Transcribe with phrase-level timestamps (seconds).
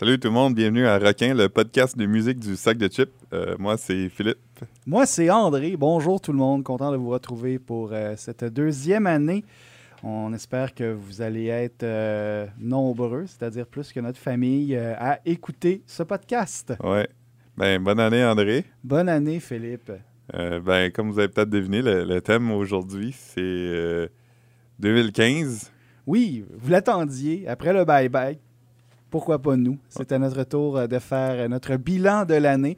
[0.00, 3.12] Salut tout le monde, bienvenue à Requin, le podcast de musique du sac de chips.
[3.34, 4.38] Euh, moi, c'est Philippe.
[4.86, 5.76] Moi, c'est André.
[5.76, 6.64] Bonjour tout le monde.
[6.64, 9.44] Content de vous retrouver pour euh, cette deuxième année.
[10.02, 15.82] On espère que vous allez être euh, nombreux, c'est-à-dire plus que notre famille, à écouter
[15.84, 16.72] ce podcast.
[16.82, 17.06] Ouais.
[17.58, 18.64] Ben, bonne année, André.
[18.82, 19.92] Bonne année, Philippe.
[20.32, 24.08] Ben, comme vous avez peut-être deviné, le, le thème aujourd'hui, c'est euh,
[24.78, 25.70] 2015.
[26.06, 28.38] Oui, vous l'attendiez après le bye-bye.
[29.10, 29.78] Pourquoi pas nous?
[29.88, 32.76] C'était notre tour euh, de faire euh, notre bilan de l'année.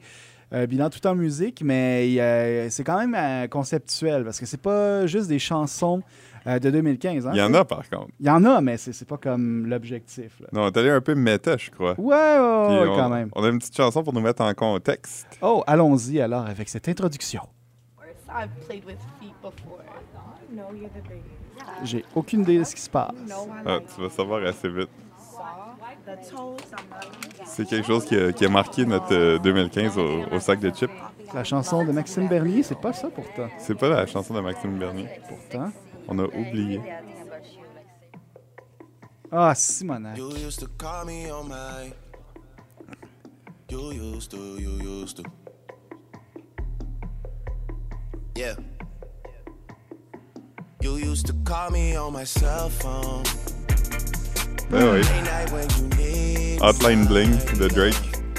[0.53, 4.61] Euh, bilan tout en musique, mais euh, c'est quand même euh, conceptuel parce que c'est
[4.61, 6.03] pas juste des chansons
[6.45, 7.25] euh, de 2015.
[7.25, 8.09] hein, Il y en a, par contre.
[8.19, 10.39] Il y en a, mais c'est c'est pas comme l'objectif.
[10.51, 11.95] Non, on est allé un peu méta, je crois.
[11.99, 13.29] Ouais, ouais, Puis ouais, on, quand même.
[13.33, 15.25] On a une petite chanson pour nous mettre en contexte.
[15.41, 17.41] Oh, allons-y alors avec cette introduction.
[21.83, 23.11] J'ai aucune idée de ce qui se passe.
[23.65, 24.89] Ah, tu vas savoir assez vite.
[27.45, 30.69] C'est quelque chose qui a, qui a marqué notre euh, 2015 au, au sac de
[30.71, 30.91] chips.
[31.33, 33.47] La chanson de Maxime Bernier, c'est pas ça pourtant.
[33.57, 35.07] C'est pas la chanson de Maxime Bernier.
[35.27, 35.71] Pourtant.
[36.07, 36.81] On a oublié.
[39.31, 40.17] Ah, Simonac.
[40.17, 41.91] You used to call me on my.
[43.69, 45.23] You used to, you used to.
[48.35, 48.55] Yeah.
[50.81, 53.23] You used to call me on my cell phone.
[54.73, 55.01] Ben oui.
[55.97, 57.29] Need Hotline Bling
[57.59, 57.93] de Drake.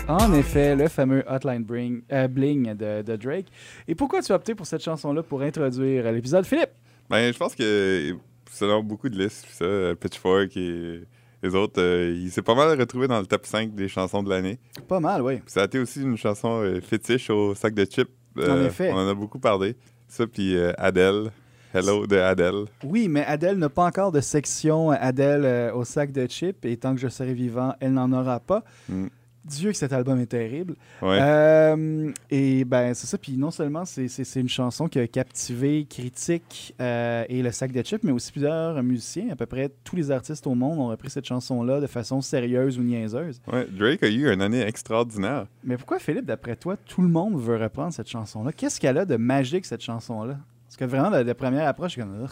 [0.08, 3.46] En effet, le fameux Hotline Bling, euh, Bling de, de Drake.
[3.86, 6.70] Et pourquoi tu as opté pour cette chanson-là pour introduire l'épisode, Philippe?
[7.08, 8.16] Ben, je pense que
[8.50, 11.02] selon beaucoup de listes, ça, euh, Pitchfork et
[11.44, 14.30] les autres, euh, il s'est pas mal retrouvé dans le top 5 des chansons de
[14.30, 14.58] l'année.
[14.88, 15.40] Pas mal, oui.
[15.46, 18.10] Ça a été aussi une chanson euh, fétiche au sac de chips.
[18.36, 18.90] En effet.
[18.92, 19.76] On en a beaucoup parlé.
[20.08, 21.30] Ça, puis euh, Adele.
[21.74, 22.66] Hello de Adele.
[22.84, 26.76] Oui, mais Adèle n'a pas encore de section Adèle euh, au sac de chips et
[26.76, 28.62] tant que je serai vivant, elle n'en aura pas.
[28.88, 29.06] Mm.
[29.44, 30.74] Dieu que cet album est terrible.
[31.02, 31.18] Ouais.
[31.20, 33.18] Euh, et ben c'est ça.
[33.18, 37.82] Puis non seulement c'est- une chanson qui a captivé critiques euh, et le sac de
[37.82, 39.28] chips, mais aussi plusieurs musiciens.
[39.32, 42.78] À peu près tous les artistes au monde ont repris cette chanson-là de façon sérieuse
[42.78, 43.42] ou niaiseuse.
[43.52, 45.46] Ouais, Drake a eu une année extraordinaire.
[45.62, 48.50] Mais pourquoi, Philippe, d'après toi, tout le monde veut reprendre cette chanson-là?
[48.52, 50.38] Qu'est-ce qu'elle a de magique, cette chanson-là?
[50.76, 52.26] Parce que vraiment, la, la première approche, je suis comme...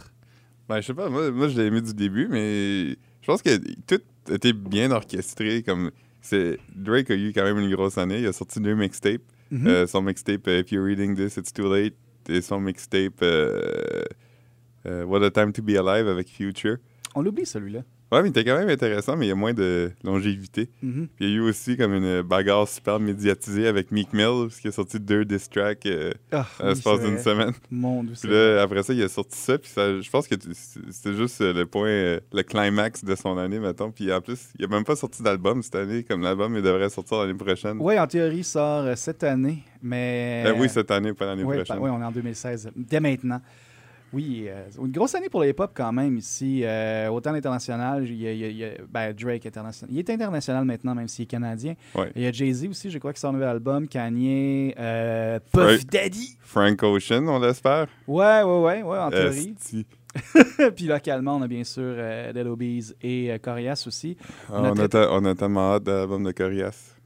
[0.69, 3.57] Ben, je sais pas, moi, moi je l'ai aimé du début, mais je pense que
[3.87, 4.01] tout
[4.33, 5.63] était bien orchestré.
[5.63, 8.19] Comme c'est Drake a eu quand même une grosse année.
[8.19, 9.23] Il a sorti deux mixtapes.
[9.53, 9.67] Mhm.
[9.69, 11.95] Euh, son mixtape euh, If You're Reading This, It's Too Late.
[12.29, 14.03] Et son mixtape euh,
[14.87, 16.79] euh, What a Time to Be Alive avec Future.
[17.15, 17.83] On l'oublie, celui-là.
[18.13, 20.69] Ouais, mais il était quand même intéressant, mais il y a moins de longévité.
[20.83, 21.09] Mhm.
[21.17, 24.61] Puis il y a eu aussi comme une bagarre super médiatisée avec Meek Mill, parce
[24.61, 27.53] qu'il a sorti deux diss tracks euh, Ah, à oui, l'espace d'une semaine.
[27.71, 30.35] Mon Dieu, Puis là, après ça, il a sorti ça, puis ça, je pense que
[30.91, 33.91] c'était juste le point, euh, le climax de son année, mettons.
[33.91, 36.91] Puis en plus, il a même pas sorti d'album cette année, comme l'album, il devrait
[36.91, 37.79] sortir l'année prochaine.
[37.81, 40.45] Oui, en théorie, il sort euh, cette année, mais...
[40.47, 41.79] Euh, oui, cette année, pas l'année Oui, prochaine.
[41.81, 42.73] oui, on est en 2016.
[42.77, 43.41] Dès maintenant.
[44.13, 46.63] Oui, euh, une grosse année pour le hip-hop quand même ici.
[46.65, 49.95] Euh, autant l'international, il y a, il y ben, Drake international.
[49.95, 51.75] Il est international maintenant, même s'il est canadien.
[51.95, 52.13] Ouais.
[52.15, 53.89] Il y a Jay-Z aussi, je crois, qui sort un nouvel album.
[53.89, 55.87] Kanye, euh, Puff.
[55.87, 56.37] Daddy.
[56.41, 57.87] Frank Ocean, on l'espère?
[58.07, 59.55] Ouais, ouais, ouais, ouais, en théorie.
[60.77, 64.19] Puis localement, on a bien sûr euh, Dead Obies et Corias aussi.
[64.51, 66.97] Ah, on, a on a tellement hâte de l'album de Corias.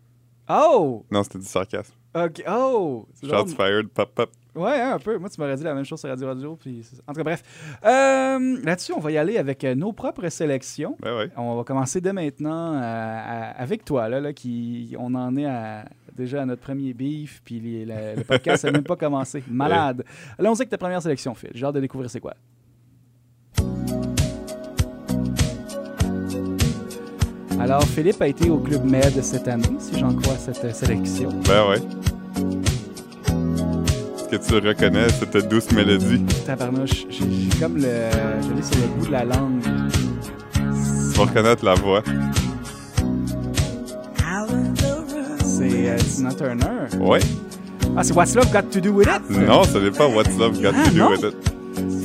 [0.48, 1.04] Oh!
[1.10, 1.94] Non, c'était du sarcasme.
[2.14, 2.42] OK.
[2.48, 3.06] Oh!
[3.22, 4.30] Shots fired, pop, pop.
[4.56, 5.18] Ouais, hein, un peu.
[5.18, 6.56] Moi, tu m'aurais dit la même chose sur Radio Radio.
[6.56, 6.82] Puis...
[7.06, 7.42] En tout cas, bref.
[7.84, 10.96] Euh, Là-dessus, on va y aller avec euh, nos propres sélections.
[11.00, 11.30] Ben ouais.
[11.36, 15.44] On va commencer dès maintenant euh, à- avec toi, là, là, qui, on en est
[15.46, 15.84] à-
[16.16, 19.44] déjà à notre premier beef, puis les- le, le podcast n'a même pas commencé.
[19.50, 20.04] Malade.
[20.38, 21.50] Allons-y avec ta première sélection, Phil.
[21.54, 22.32] J'ai hâte de découvrir c'est quoi.
[27.58, 31.30] Alors, Philippe a été au Club Med cette année, si j'en crois cette sélection.
[31.46, 31.78] Ben ouais.
[34.32, 36.24] Est-ce que tu reconnais cette douce mélodie?
[36.44, 37.82] Tabarnouche, j'ai j'ai comme le.
[38.42, 39.62] Je l'ai sur le bout de la langue.
[40.52, 42.02] Tu vas reconnaître la voix.
[45.44, 46.66] C'est euh, Tina Turner.
[47.00, 47.20] Ouais.
[47.96, 49.30] Ah, c'est What's Love Got to Do With It?
[49.30, 51.10] Non, ce n'est pas What's Love Got Ah, to Do non?
[51.12, 51.45] With It.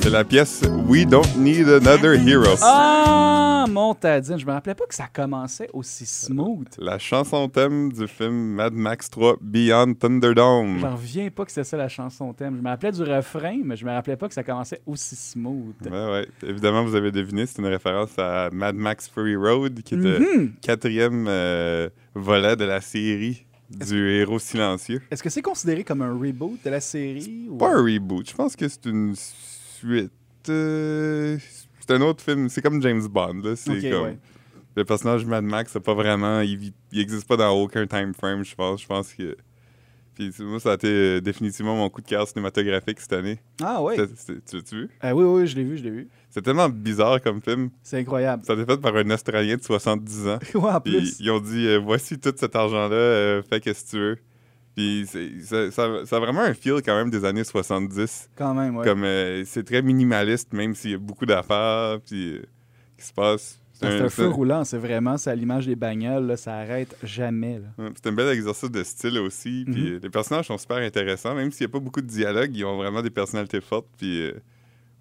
[0.02, 2.56] C'est la pièce We Don't Need Another Hero.
[2.60, 4.36] Ah, montadine.
[4.38, 6.66] Je me rappelais pas que ça commençait aussi smooth.
[6.78, 10.78] La chanson thème du film Mad Max 3 Beyond Thunderdome.
[10.80, 12.56] J'en reviens pas que c'était ça la chanson thème.
[12.58, 15.74] Je me rappelais du refrain, mais je me rappelais pas que ça commençait aussi smooth.
[15.84, 16.28] Ouais, ouais.
[16.46, 20.18] Évidemment, vous avez deviné, c'est une référence à Mad Max Fury Road, qui est le
[20.18, 20.52] Mhm.
[20.60, 25.00] quatrième euh, volet de la série du héros silencieux.
[25.10, 27.46] Est-ce que c'est considéré comme un reboot de la série?
[27.48, 29.14] ou- Pas un reboot, je pense que c'est une
[29.86, 30.12] suite.
[30.48, 31.38] euh,
[31.80, 33.40] c'est un autre film, c'est comme James Bond.
[33.44, 33.56] là.
[33.56, 34.18] C'est comme, ouais.
[34.76, 36.40] le personnage Mad Max, c'est pas vraiment.
[36.40, 38.82] Il, vit- il existe pas dans aucun time frame, je pense.
[38.82, 39.36] Je pense que.
[40.14, 43.40] Puis moi, ça a été euh, définitivement mon coup de cœur cinématographique cette année.
[43.62, 43.94] Ah oui.
[43.96, 44.90] C'était- c'était- Tu l'as-tu vu?
[45.04, 46.08] Euh, oui, oui, je l'ai vu, je l'ai vu.
[46.28, 47.70] C'est tellement bizarre comme film.
[47.82, 48.44] C'est incroyable.
[48.44, 50.38] Ça a été fait par un Australien de 70 ans.
[50.54, 51.16] Ouais, en Puis plus.
[51.20, 54.18] ils ont dit euh, voici tout cet argent-là, fais qu'est-ce que tu veux.
[54.76, 58.30] Puis c'est- ça, ça- ça a vraiment un feel quand même des années 70.
[58.36, 58.84] Quand même, ouais.
[58.86, 62.42] Comme euh, c'est très minimaliste, même s'il y a beaucoup d'affaires puis euh,
[62.96, 63.58] qui se passe.
[63.74, 67.60] C'est un, feu roulant, c'est vraiment, c'est à l'image des bagnoles, là, ça arrête jamais.
[67.78, 69.64] Ouais, C'est un bel exercice de style aussi.
[69.66, 69.94] Puis Mhm.
[69.96, 72.64] euh, les personnages sont super intéressants, même s'il n'y a pas beaucoup de dialogue, ils
[72.64, 73.88] ont vraiment des personnalités fortes.
[73.98, 74.32] Puis euh,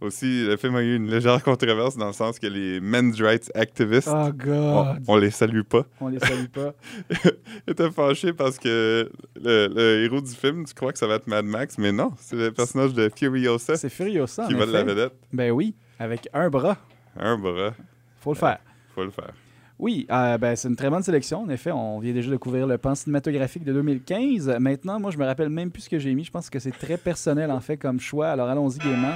[0.01, 3.51] aussi, le film a eu une légère controverse dans le sens que les men's rights
[3.55, 5.03] activists, Oh on, God!
[5.07, 6.73] on les salue pas, On les salue pas.
[7.67, 9.09] étaient fâchés parce que
[9.41, 12.11] le, le héros du film, tu crois que ça va être Mad Max, mais non,
[12.17, 14.89] c'est le personnage de Furiosa C'est Furiosa, qui vole la effet.
[14.89, 15.13] vedette.
[15.31, 16.77] Ben oui, avec un bras.
[17.19, 17.73] Un bras,
[18.19, 18.59] Faut le faire.
[18.95, 19.31] faut le faire.
[19.77, 21.41] Oui, euh, ben, c'est une très bonne sélection.
[21.41, 24.57] En effet, on vient déjà de couvrir le pan cinématographique de 2015.
[24.59, 26.23] Maintenant, moi, je me rappelle même plus ce que j'ai mis.
[26.23, 28.27] Je pense que c'est très personnel, en fait, comme choix.
[28.29, 29.15] Alors, allons-y gaiement.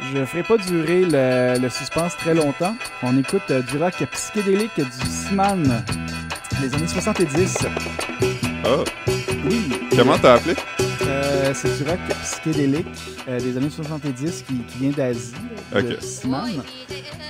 [0.00, 2.76] Je ferai pas durer le, le suspense très longtemps.
[3.02, 5.82] On écoute euh, du rock psychédélique du Seaman
[6.60, 7.66] des années 70.
[8.66, 8.84] Oh,
[9.48, 10.54] Oui, comment t'as appelé?
[11.02, 12.86] euh, c'est du rock psychédélique
[13.28, 15.32] euh, des années 70 qui, qui vient d'Asie,
[15.72, 16.02] là, de Ok.
[16.02, 16.50] Seaman.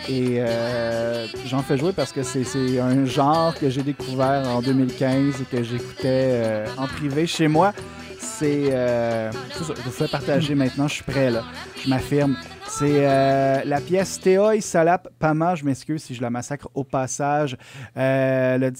[0.08, 4.60] Et euh, j'en fais jouer parce que c'est- c'est un genre que j'ai découvert en
[4.62, 7.72] 2015 et que j'écoutais euh, en privé chez moi.
[8.18, 8.66] C'est.
[8.70, 11.42] euh, je vous fais partager maintenant, je suis prêt là.
[11.82, 12.36] Je m'affirme.
[12.68, 17.56] C'est euh, la pièce Teoi Salap Pama, je m'excuse si je la massacre au passage.
[17.96, 18.72] Euh, le,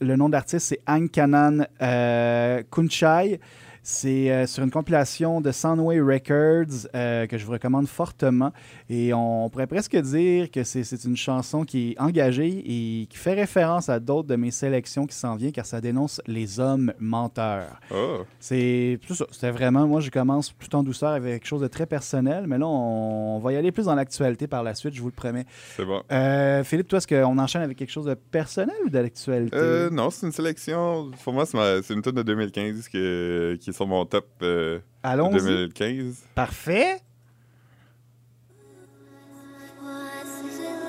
[0.00, 3.40] le nom d'artiste, c'est Ankanan euh, Kunchai.
[3.82, 8.52] C'est euh, sur une compilation de Soundway Records euh, que je vous recommande fortement.
[8.90, 13.32] Et on pourrait presque dire que c'est une chanson qui est engagée et qui fait
[13.34, 17.80] référence à d'autres de mes sélections qui s'en viennent car ça dénonce les hommes menteurs.
[17.94, 19.26] Oh, C'est c'est ça.
[19.30, 22.58] C'était vraiment, moi, je commence tout en douceur avec quelque chose de très personnel, mais
[22.58, 25.46] là, on, va y aller plus dans l'actualité par la suite, je vous le promets.
[25.76, 26.02] c'est bon.
[26.12, 29.56] Euh, Philippe, toi, est-ce qu'on enchaîne avec quelque chose de personnel ou de l'actualité?
[29.90, 31.10] Non, c'est une sélection.
[31.24, 34.82] Pour moi, c'est une tune de 2015 que- qui est sur mon top euh, de
[35.02, 35.40] Allons-y.
[35.40, 36.24] 2015.
[36.34, 36.98] Parfait.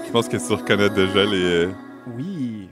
[0.05, 1.71] Je pense que tu reconnais déjà les, euh,
[2.17, 2.67] Oui.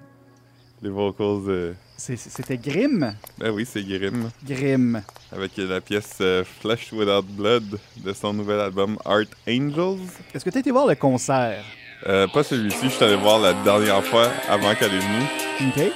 [0.82, 1.50] les vocals.
[1.50, 1.74] euh.
[1.98, 3.14] C'était Grimm.
[3.38, 4.30] Ben oui, c'est Grim.
[4.46, 5.02] Grimm.
[5.32, 10.00] Avec la pièce euh, Flesh Without Blood de son nouvel album Art Angels.
[10.34, 11.64] Est-ce que tu as été voir le concert?
[12.08, 15.68] Euh, pas celui-ci, je suis allé voir la dernière fois avant qu'elle est venue.
[15.88, 15.92] OK.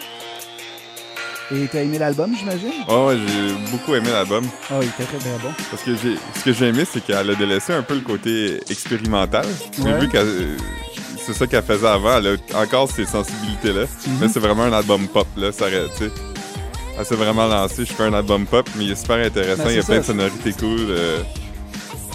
[1.54, 2.72] Et tu as aimé l'album, j'imagine?
[2.88, 4.44] Oh, ouais, j'ai beaucoup aimé l'album.
[4.72, 5.50] Ah, il était très, très bon.
[5.70, 8.60] Parce que j'ai, ce que j'ai aimé, c'est qu'elle a délaissé un peu le côté
[8.72, 9.46] expérimental.
[9.84, 10.00] Ouais.
[10.00, 10.18] vu que
[11.18, 12.18] c'est ça qu'elle faisait avant.
[12.18, 13.82] Elle a encore ces sensibilités-là.
[13.84, 14.18] Mhm.
[14.22, 15.52] Mais c'est vraiment un album pop, là.
[15.52, 15.66] Ça,
[15.98, 16.06] tu.
[16.98, 17.86] Elle s'est vraiment lancée.
[17.86, 19.64] Je fais un album pop, mais il est super intéressant.
[19.64, 20.80] Ben, il y a plein de sonorités cool.
[20.90, 21.22] euh.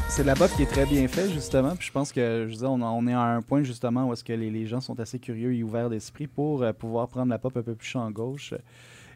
[0.08, 1.76] C'est de la pop qui est très bien fait, justement.
[1.76, 4.24] Puis je pense que, je disais, on, on est à un point, justement, où est-ce
[4.24, 7.38] que les, les gens sont assez curieux et ouverts d'esprit pour euh, pouvoir prendre la
[7.38, 8.52] pop un peu plus champ gauche.
[8.52, 8.58] euh,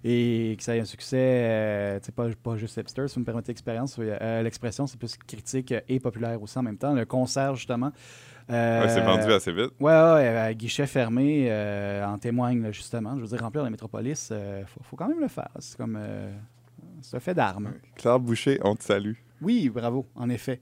[0.05, 3.21] et que ça ait un succès, euh, tu sais, pas, pas juste hipster, si vous
[3.21, 3.97] me permettez l'expérience.
[4.01, 6.93] euh, l'expression, c'est plus critique et populaire aussi en même temps.
[6.95, 7.93] Le concert, justement.
[8.51, 9.71] euh, Ouais, c'est vendu assez vite.
[9.81, 13.15] Ouais, ouais, à guichet fermé, euh, en témoigne, là, justement.
[13.17, 15.51] Je veux dire, remplir la métropolis, il faut, faut quand même le faire.
[15.59, 15.97] C'est comme.
[16.01, 16.33] euh,
[17.01, 17.73] c'est un fait d'armes.
[17.97, 19.15] Claire Boucher, on te salue.
[19.41, 20.61] Oui, bravo, en effet.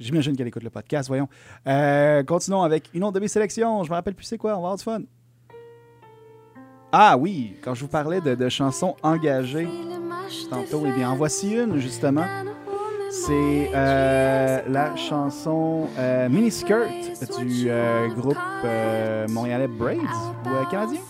[0.00, 1.28] J'imagine qu'elle écoute le podcast, voyons.
[1.68, 3.84] Euh, continuons avec une autre de mes sélections.
[3.84, 5.02] Je me rappelle plus c'est quoi, on va avoir du fun.
[6.96, 9.66] Ah oui, quand je vous parlais de, de chansons engagées
[10.48, 12.22] tantôt, eh bien, en voici une, justement.
[13.10, 16.88] C'est euh, la chanson euh, Miniskirt
[17.40, 21.00] du euh, groupe euh, montréalais Braids ou euh, canadien.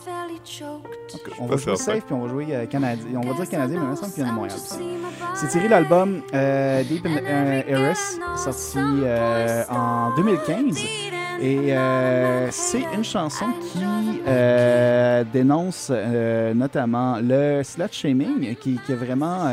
[1.39, 3.21] En on va jouer safe puis on va jouer euh, canadien.
[3.23, 4.79] On va dire canadien, mais il me semble qu'il vient de Montréal aussi.
[5.35, 10.79] C'est tiré de l'album euh, Deep in euh, Eris, sorti euh, en 2015.
[11.45, 13.85] Et euh, c'est une chanson qui
[14.27, 19.53] euh, dénonce euh, notamment le slut shaming, qui, qui est vraiment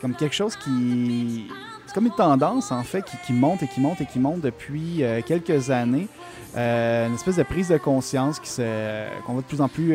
[0.00, 1.48] comme quelque chose qui.
[1.86, 4.42] C'est comme une tendance, en fait, qui, qui monte et qui monte et qui monte
[4.42, 6.06] depuis quelques années.
[6.54, 9.94] Une espèce de prise de conscience qui se- qu'on voit de plus en plus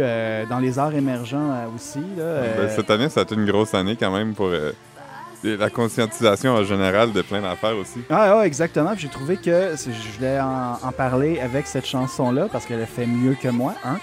[0.50, 2.00] dans les arts émergents aussi.
[2.18, 4.50] Là, Ben, cette année, ça a été une grosse année quand même pour
[5.44, 8.00] la conscientisation en général de plein d'affaires aussi.
[8.10, 8.94] Ah, ouais, exactement.
[8.98, 13.36] J'ai trouvé que je voulais en, parler avec cette chanson-là parce qu'elle a fait mieux
[13.36, 13.98] que moi, un.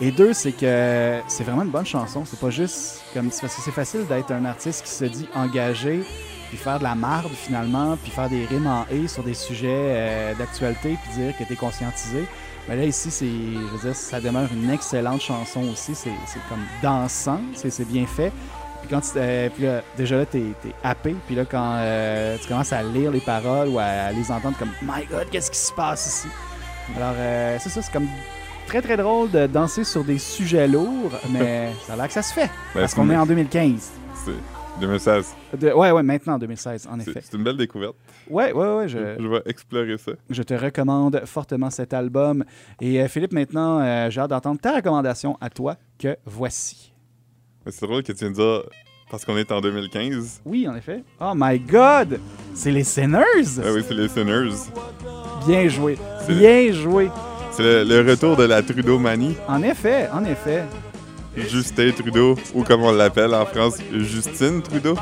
[0.00, 2.24] Et deux, c'est que c'est vraiment une bonne chanson.
[2.24, 6.02] C'est pas juste comme parce que c'est facile d'être un artiste qui se dit engagé,
[6.48, 9.68] puis faire de la marde finalement, puis faire des rimes en et sur des sujets
[9.70, 12.24] euh, d'actualité, puis dire que t'es conscientisé.
[12.68, 15.94] Mais là, ici, c'est, je veux dire, ça demeure une excellente chanson aussi.
[15.94, 16.10] C'est,
[16.48, 18.32] comme dansant, c'est bien fait.
[18.86, 19.18] Puis, quand tu,
[19.54, 21.16] puis là, déjà là, t'es, t'es happé.
[21.26, 24.58] Puis là, quand euh, tu commences à lire les paroles ou à, à les entendre
[24.58, 26.28] comme My God, qu'est-ce qui se passe ici?
[26.96, 28.06] Alors, euh, c'est ça, c'est comme
[28.66, 32.22] très très drôle de danser sur des sujets lourds, mais ça a l'air que ça
[32.22, 32.50] se fait.
[32.74, 33.90] Ben, parce qu'on est en 2015.
[34.22, 35.34] C'est 2016.
[35.58, 37.20] De- ouais, ouais, maintenant en 2016, en effet.
[37.22, 37.94] c'est une belle découverte.
[38.28, 40.12] Ouais, ouais, ouais, je, Je vais explorer ça.
[40.28, 42.44] je te recommande fortement cet album.
[42.82, 46.92] Et euh, Philippe, maintenant, euh, j'ai hâte d'entendre ta recommandation à toi, que voici.
[47.66, 48.62] Mais C'est drôle que tu viens de dire
[49.10, 50.40] parce qu'on est en 2015.
[50.44, 51.02] Oui, en effet.
[51.20, 52.20] Oh my God!
[52.54, 53.58] C'est les Sinners!
[53.58, 54.54] Ah oui, c'est les Sinners.
[55.46, 55.98] Bien joué.
[56.28, 57.10] Bien joué.
[57.52, 59.36] C'est le, le retour de la Trudeau-manie.
[59.46, 60.64] En effet, en effet.
[61.36, 64.96] Justin Trudeau, ou comme on l'appelle en France, Justine Trudeau.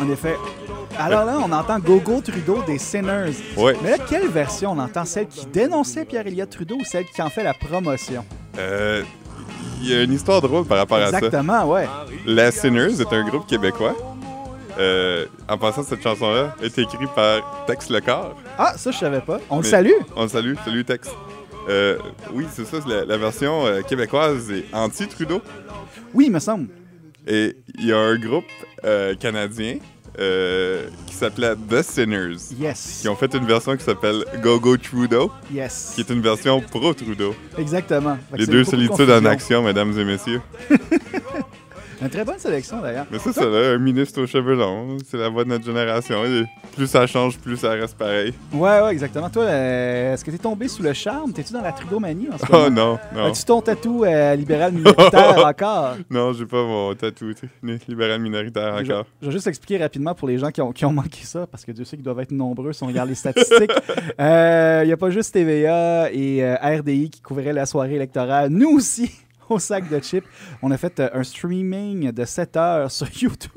[0.00, 0.36] En effet.
[0.98, 3.32] Alors là, on entend Gogo Trudeau des Sinners.
[3.56, 3.74] Ouais.
[3.82, 5.04] Mais là, quelle version on entend?
[5.04, 8.24] Celle qui dénonçait Pierre-Éliott Trudeau ou celle qui en fait la promotion?
[8.58, 9.02] Euh,
[9.84, 11.18] Il y a une histoire drôle par rapport à ça.
[11.18, 11.86] Exactement, ouais.
[12.24, 13.94] La Sinners est un groupe québécois.
[14.78, 18.34] Euh, en passant, cette chanson-là est écrite par Tex Lecor.
[18.56, 19.40] Ah, ça, je savais pas.
[19.50, 19.90] On le salue.
[20.16, 20.54] On le salue.
[20.64, 21.10] Salut, Tex.
[21.68, 21.98] Euh,
[22.32, 22.78] oui, c'est ça.
[22.80, 25.42] c'est La, la version euh, québécoise est anti-Trudeau.
[26.14, 26.68] Oui, il me semble.
[27.26, 28.44] Et il y a un groupe
[29.20, 29.76] canadien
[30.18, 32.36] euh, qui s'appelait The Sinners.
[32.58, 33.00] Yes.
[33.02, 35.92] Qui ont fait une version qui s'appelle Go Go Trudeau, Yes.
[35.94, 37.34] qui est une version pro-Trudeau.
[37.58, 38.16] Exactement.
[38.30, 40.40] Fait que Les deux solitudes en action, mesdames et messieurs.
[42.04, 43.06] Une très bonne sélection, d'ailleurs.
[43.10, 44.98] Mais c'est ça, là, un ministre aux cheveux longs.
[45.08, 46.24] C'est la voix de notre génération.
[46.24, 46.44] Et
[46.76, 48.34] plus ça change, plus ça reste pareil.
[48.52, 49.30] Ouais, ouais, exactement.
[49.30, 51.32] Toi, euh, est-ce que t'es tombé sous le charme?
[51.32, 52.70] T'es-tu dans la Trudeau-manie en ce Oh moment?
[52.70, 53.24] non, non.
[53.30, 55.94] As-tu ton tatou euh, libéral minoritaire encore?
[56.10, 57.32] Non, j'ai pas mon tatou
[57.88, 59.06] libéral minoritaire encore.
[59.22, 61.64] je vais juste expliquer rapidement pour les gens qui ont, qui ont manqué ça, parce
[61.64, 63.72] que Dieu sait qu'ils doivent être nombreux si on regarde les statistiques.
[64.20, 68.50] Euh, Il n'y a pas juste TVA et euh, RDI qui couvraient la soirée électorale.
[68.50, 69.10] Nous aussi,
[69.50, 70.26] au sac de chips,
[70.62, 73.50] on a fait euh, un streaming de 7 heures sur YouTube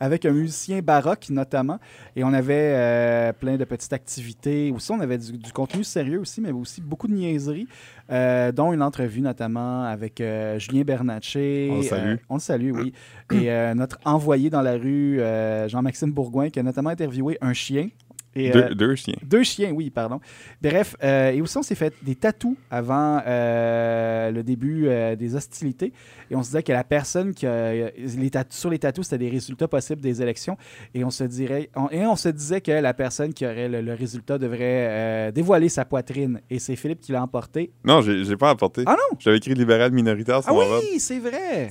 [0.00, 1.78] avec un musicien baroque notamment.
[2.16, 4.72] Et on avait euh, plein de petites activités.
[4.74, 7.68] Aussi, on avait du, du contenu sérieux aussi, mais aussi beaucoup de niaiseries,
[8.10, 11.68] euh, dont une entrevue notamment avec euh, Julien Bernatchez.
[11.70, 12.16] On le salue.
[12.28, 12.92] On le salue, oui.
[13.32, 15.20] Et notre envoyé dans la rue,
[15.66, 17.88] Jean-Maxime Bourgoin, qui a notamment interviewé un chien.
[18.34, 19.16] Et, Deux, euh, deux chiens.
[19.22, 20.20] deux chiens, oui, pardon.
[20.62, 25.34] Bref, euh, et aussi on s'est fait des tatous avant euh, le début euh, des
[25.34, 25.92] hostilités.
[26.30, 29.30] Et on se disait que la personne qui a, les sur les tatous, c'était des
[29.30, 30.56] résultats possibles des élections.
[30.94, 33.80] Et on se dirait, on- et on se disait que la personne qui aurait le,
[33.80, 36.40] le résultat devrait dévoiler sa poitrine.
[36.50, 37.72] Et c'est Philippe qui l'a emporté.
[37.84, 38.82] Non, j'ai pas apporté.
[38.86, 39.16] Ah non!
[39.18, 41.70] J'avais écrit libéral minoritaire sur Ah oui, c'est vrai!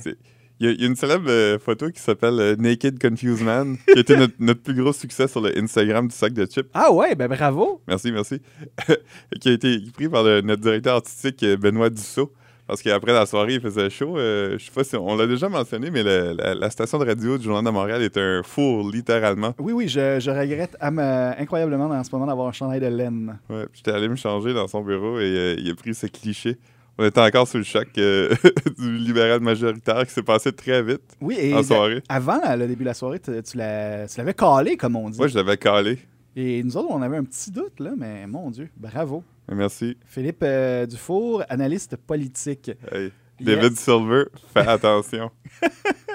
[0.60, 3.44] Il y, a- il y a une célèbre euh, photo qui s'appelle euh, Naked Confused
[3.44, 6.46] Man, qui a été notre, notre plus gros succès sur le Instagram du sac de
[6.46, 6.68] chips.
[6.74, 7.80] Ah ouais, ben bravo!
[7.86, 8.40] Merci, merci.
[9.40, 12.32] qui a été pris par le- notre directeur artistique euh, Benoît Dussault.
[12.66, 14.18] Parce qu'après la soirée, il faisait chaud.
[14.18, 17.06] Euh, je sais pas si on l'a déjà mentionné, mais le- la, la station de
[17.06, 19.54] radio du Journal de Montréal est un four, littéralement.
[19.58, 22.86] Oui, oui, je, je regrette am- euh, incroyablement en ce moment d'avoir un chandail de
[22.88, 23.38] laine.
[23.48, 26.08] Ouais, puis J'étais allé me changer dans son bureau et euh, il a pris ce
[26.08, 26.58] cliché.
[27.00, 28.34] On était encore sous le choc euh,
[28.78, 32.02] du libéral majoritaire qui s'est passé très vite Oui, et en soirée.
[32.08, 35.16] avant le début de la soirée, tu l'avais calé, comme on dit.
[35.18, 35.98] Moi, je l'avais calé.
[36.34, 39.22] Et nous autres, on avait un petit doute, là, mais mon Dieu, bravo.
[39.50, 39.96] Merci.
[40.06, 42.70] Philippe euh, Dufour, analyste politique.
[42.92, 43.78] Hey, David Yes.
[43.80, 45.30] Silver, fais attention.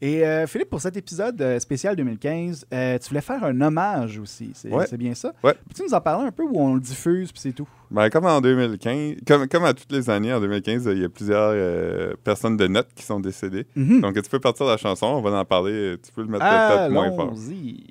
[0.00, 4.18] Et euh, Philippe, pour cet épisode euh, spécial 2015, euh, tu voulais faire un hommage
[4.18, 4.50] aussi.
[4.54, 4.84] C'est Ouais.
[4.98, 5.32] bien ça?
[5.44, 5.54] Ouais.
[5.68, 7.68] Peux-tu nous en parler un peu où on le diffuse, puis c'est tout?
[7.90, 11.08] Ben, comme en 2015, comme, comme à toutes les années, en 2015, il y a
[11.08, 13.66] plusieurs euh, personnes de notes qui sont décédées.
[13.76, 14.00] Mhm.
[14.00, 15.96] Donc, tu peux partir de la chanson, on va en parler.
[16.04, 17.28] Tu peux le mettre peut-être moins fort.
[17.32, 17.84] Allons-y.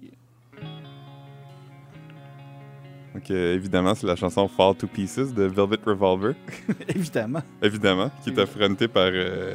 [3.14, 6.34] Donc, euh, évidemment, c'est la chanson Fall to Pieces de Velvet Revolver,
[6.90, 7.42] Évidemment.
[7.62, 9.54] évidemment, qui est affrontée par euh,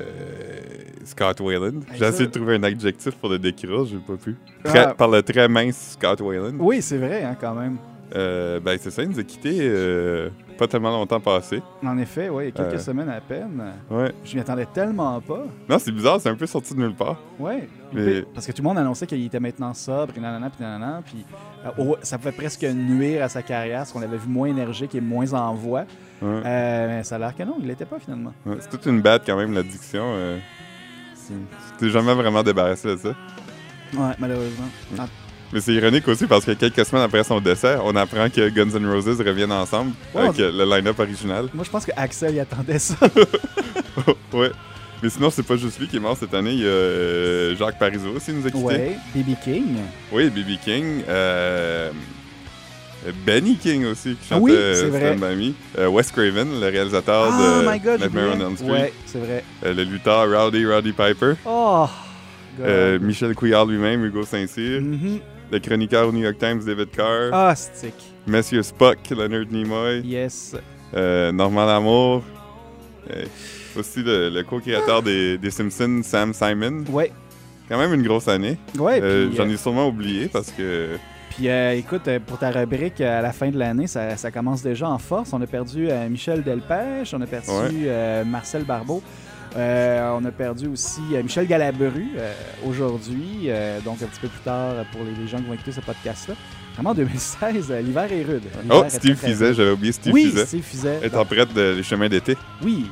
[1.05, 1.81] Scott Wayland.
[1.99, 4.37] J'ai essayé de trouver un adjectif pour le décrire, j'ai pas pu.
[4.65, 4.95] Très- Ah.
[4.95, 6.55] Par le très mince Scott Wayland.
[6.59, 7.77] Oui, c'est vrai, hein, quand même.
[8.15, 11.63] Euh, ben, c'est ça, il nous a quittés euh, pas tellement longtemps passé.
[11.87, 12.85] En effet, oui, il y a quelques Euh.
[12.85, 13.63] semaines à peine.
[13.89, 14.13] Ouais.
[14.25, 15.45] Je m'y attendais tellement pas.
[15.69, 17.21] Non, c'est bizarre, c'est un peu sorti de nulle part.
[17.93, 21.03] Mais- Parce que tout le monde annonçait qu'il était maintenant sobre, et nanana, puis nanana,
[21.07, 21.25] puis
[21.79, 25.01] oh, ça pouvait presque nuire à sa carrière, parce qu'on l'avait vu moins énergique et
[25.01, 25.85] moins en voix.
[26.21, 26.41] Ouais.
[26.43, 28.33] Mais ça a l'air que non, il l'était pas finalement.
[28.45, 30.03] Ouais, c'est toute une bête quand même, l'addiction.
[31.31, 33.09] Tu t'es jamais vraiment débarrassé de ça?
[33.95, 34.69] Ouais, malheureusement.
[34.99, 35.07] Ah,
[35.53, 38.71] Mais c'est ironique aussi parce que quelques semaines après son décès, on apprend que Guns
[38.79, 41.47] N' Roses reviennent ensemble Ouais, avec le line-up original.
[41.55, 42.95] moi, je pense que Axel y attendait ça.
[44.33, 44.51] ouais.
[45.03, 46.53] Mais sinon, c'est pas juste lui qui est mort cette année.
[46.53, 48.65] Il y a euh, Jacques Parizeau aussi, qui nous a quittés.
[48.65, 49.77] ouais, BB King.
[50.13, 50.61] Oui, B.B.
[50.63, 51.03] King.
[51.09, 51.91] Euh,
[53.27, 55.17] Benny King aussi, qui Ah chante oui, euh, vrai.
[55.17, 55.53] Me.
[55.79, 58.41] Euh, Wes Craven, le réalisateur Oh de my god, Nightmare on.
[58.47, 58.71] Elm Street.
[58.71, 59.45] Ouais, c'est vrai.
[59.65, 61.33] Euh, le lutteur Rowdy Roddy Piper.
[61.47, 61.87] Oh!
[62.61, 64.83] Euh, Michel Couillard lui-même, Hugo Saint-Cyr.
[64.83, 65.21] Mhm.
[65.51, 67.31] Le chroniqueur au New York Times, David Carr.
[67.33, 67.95] Ah, stick.
[68.27, 70.01] Monsieur Spock, Leonard Nimoy.
[70.05, 70.55] Yes.
[70.93, 72.23] Normand Lamour.
[73.11, 73.25] Euh,
[73.77, 76.85] aussi le, le co-créateur des, des Simpsons, Sam Simon.
[76.91, 77.11] Ouais.
[77.69, 78.59] Quand même une grosse année.
[78.79, 79.01] Ouais,
[79.37, 80.91] J'en ai sûrement oublié parce que.
[81.41, 84.31] Puis euh, écoute, euh, pour ta rubrique, euh, à la fin de l'année, ça, ça
[84.31, 85.31] commence déjà en force.
[85.33, 87.71] On a perdu euh, Michel Delpech, on a perdu Ouais.
[87.87, 89.03] euh, Marcel Barbeau,
[89.57, 92.09] on a perdu aussi Michel Galabru
[92.69, 93.49] aujourd'hui,
[93.87, 96.35] donc un petit peu plus tard pour les, les gens qui vont écouter ce podcast-là.
[96.75, 98.43] Vraiment, 2016, euh, l'hiver est rude.
[98.71, 100.45] Oh, Steve Fizet, j'avais oublié Steve Oui, Fizet.
[100.47, 101.01] Steve Fizet.
[101.07, 102.37] Interprète de Les Chemins d'été.
[102.63, 102.85] Oui,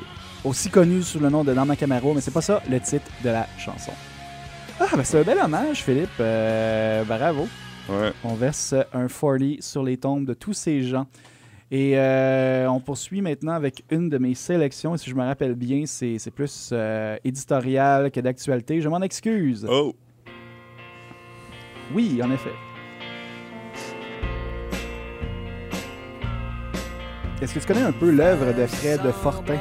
[0.43, 3.29] aussi connu sous le nom de Norma Camaro, mais c'est pas ça le titre de
[3.29, 3.91] la chanson.
[4.79, 6.09] Ah, ben c'est un bel hommage, Philippe.
[7.07, 7.47] Bravo.
[7.89, 8.11] Ouais.
[8.23, 11.07] On verse un 40 sur les tombes de tous ces gens.
[11.71, 14.95] Et euh, on poursuit maintenant avec une de mes sélections.
[14.95, 18.81] Et si je me rappelle bien, c'est c'est plus euh, éditorial que d'actualité.
[18.81, 19.67] Je m'en excuse.
[19.69, 19.95] Oh!
[21.93, 22.51] Oui, en effet.
[27.41, 29.59] Est-ce que tu connais un peu l'œuvre de Fred Fortin?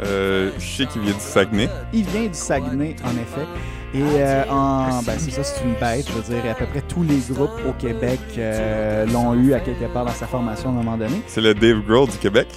[0.00, 1.68] Euh, je sais qu'il vient du Saguenay.
[1.92, 3.46] Il vient du Saguenay, en effet.
[3.94, 6.06] Et euh, en, ben c'est ça, c'est une bête.
[6.08, 9.60] Je veux dire, à peu près tous les groupes au Québec euh, l'ont eu à
[9.60, 11.20] quelque part dans sa formation à un moment donné.
[11.26, 12.48] C'est le Dave Grohl du Québec?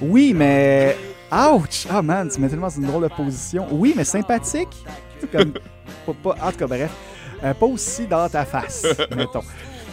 [0.00, 0.96] Oui, mais.
[1.30, 1.86] Ouch!
[1.90, 3.66] Ah man, tu mets tellement dans une drôle de position.
[3.70, 4.84] Oui, mais sympathique.
[5.30, 5.52] Comme.
[6.06, 6.90] pas, pas- en tout cas, bref.
[7.44, 8.86] Euh, pas aussi dans ta face,
[9.16, 9.42] mettons.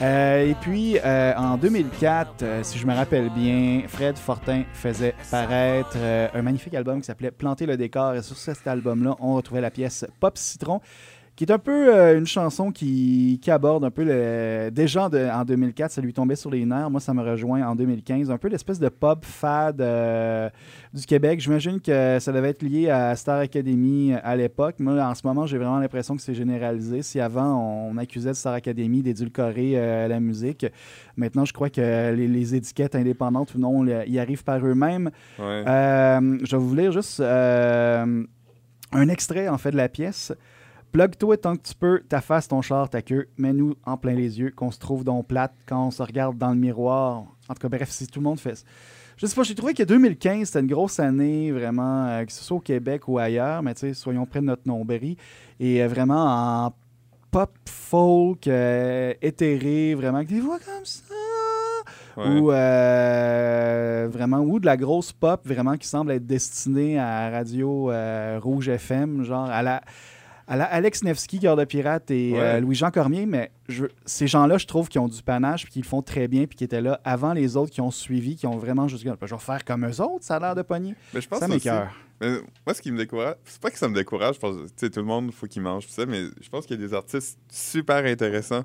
[0.02, 5.14] Euh, et puis, euh, en 2004, euh, si je me rappelle bien, Fred Fortin faisait
[5.30, 8.16] paraître euh, un magnifique album qui s'appelait Planter le décor.
[8.16, 10.80] Et sur cet album-là, on retrouvait la pièce Pop Citron,
[11.40, 14.70] qui est un peu euh, une chanson qui, qui aborde un peu le.
[14.72, 16.90] Déjà de- en 2004, ça lui tombait sur les nerfs.
[16.90, 18.30] Moi, ça me rejoint en 2015.
[18.30, 20.50] Un peu l'espèce de pop fad euh,
[20.94, 21.40] du Québec.
[21.40, 24.76] J'imagine que ça devait être lié à Star Academy à l'époque.
[24.80, 27.04] Moi, en ce moment, j'ai vraiment l'impression que c'est généralisé.
[27.04, 30.66] Si avant, on accusait Star Academy d'édulcorer euh, la musique,
[31.16, 35.10] maintenant, je crois que les, les étiquettes indépendantes ou non y arrivent par eux-mêmes.
[35.40, 35.64] Ouais.
[35.66, 38.26] Euh, je vais vous lire juste euh,
[38.92, 40.34] un extrait en fait de la pièce.
[40.92, 44.40] Plug-toi tant que tu peux, ta face, ton char, ta queue, mets-nous en plein les
[44.40, 47.26] yeux, qu'on se trouve donc plate quand on se regarde dans le miroir.
[47.48, 48.66] En tout cas, bref, si tout le monde fait ça.
[49.18, 52.42] Je sais pas, j'ai trouvé que 2015, c'était une grosse année, vraiment, euh, que ce
[52.42, 55.18] soit au Québec ou ailleurs, mais tu sais, soyons près de notre nombril.
[55.60, 56.74] Et euh, vraiment en
[57.30, 61.04] pop folk, euh, éthéré, vraiment, avec des voix comme ça.
[62.16, 62.40] Ouais.
[62.40, 62.46] Ou
[64.12, 67.92] vraiment, ou de la grosse pop vraiment qui semble être destinée à Radio
[68.40, 69.82] Rouge FM, genre à la,
[70.50, 72.40] à la Alex Nevsky, Cœur de Pirate et Ouais.
[72.40, 75.84] euh, Louis-Jean Cormier, mais je- ces gens-là, je trouve qu'ils ont du panache puis qu'ils
[75.84, 78.48] le font très bien puis qui étaient là avant les autres qui ont suivi, qui
[78.48, 80.96] ont vraiment juste dit, je vais faire comme eux autres, ça a l'air de pogner.
[81.14, 81.48] Mais je pense Ça.
[82.22, 82.32] Mais
[82.66, 85.04] moi, ce qui me décourage, c'est pas que ça me décourage, je pense, tout le
[85.04, 88.04] monde, faut qu'il mange, tout ça, mais je pense qu'il y a des artistes super
[88.04, 88.64] intéressants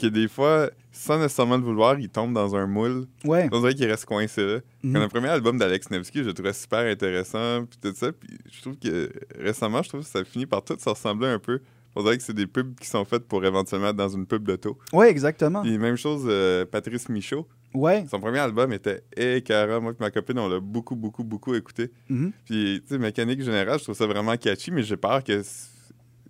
[0.00, 3.06] qui, des fois, sans nécessairement le vouloir, ils tombent dans un moule.
[3.24, 3.48] Ouais.
[3.52, 4.60] On dirait qu'ils restent coincés là.
[4.82, 4.92] Mhm.
[4.94, 8.30] Comme le premier album d'Alex Nevsky, je le trouvais super intéressant, puis tout ça, puis
[8.50, 11.60] je trouve que récemment, je trouve que ça finit par tout se ressembler un peu.
[11.96, 14.44] On dirait que c'est des pubs qui sont faites pour éventuellement être dans une pub
[14.46, 14.78] d'auto.
[14.92, 15.62] Ouais, exactement.
[15.62, 18.04] Puis même chose, euh, Patrice Michaud, Ouais.
[18.10, 19.80] son premier album était écœurant.
[19.80, 21.90] Moi et ma copine, on l'a beaucoup, beaucoup, beaucoup écouté.
[22.08, 22.32] Mhm.
[22.46, 25.42] Puis, tu sais, mécanique générale, je trouve ça vraiment catchy, mais j'ai peur que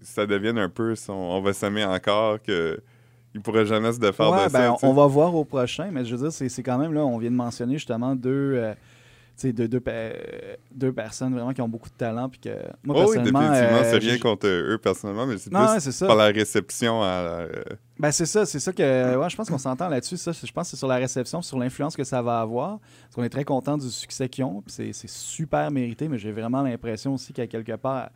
[0.02, 2.80] ça devienne un peu son on va s'aimer encore, que
[3.34, 4.86] il pourrait jamais se défaire Ouais, de ben, ça.
[4.86, 7.30] on, va voir au prochain, mais je veux dire, c'est quand même là, on vient
[7.30, 8.74] de mentionner justement deux, euh,
[9.42, 10.12] deux, deux, euh,
[10.74, 12.28] deux personnes vraiment qui ont beaucoup de talent.
[12.28, 12.50] Puis que
[12.84, 13.40] moi, Oh oui, personnellement.
[13.40, 15.56] définitivement, euh, c'est rien j'ai- contre eux personnellement, mais c'est plus
[16.02, 17.62] ouais, par la réception à la- euh,
[17.98, 19.16] Ben, c'est ça, c'est ça que.
[19.16, 20.16] Ouais, je pense qu'on s'entend là-dessus.
[20.16, 22.78] Ça, je pense que c'est sur la réception, sur l'influence que ça va avoir.
[23.04, 24.62] Parce qu'on est très content du succès qu'ils ont.
[24.66, 28.10] c'est super mérité, mais j'ai vraiment l'impression aussi qu'à quelque part,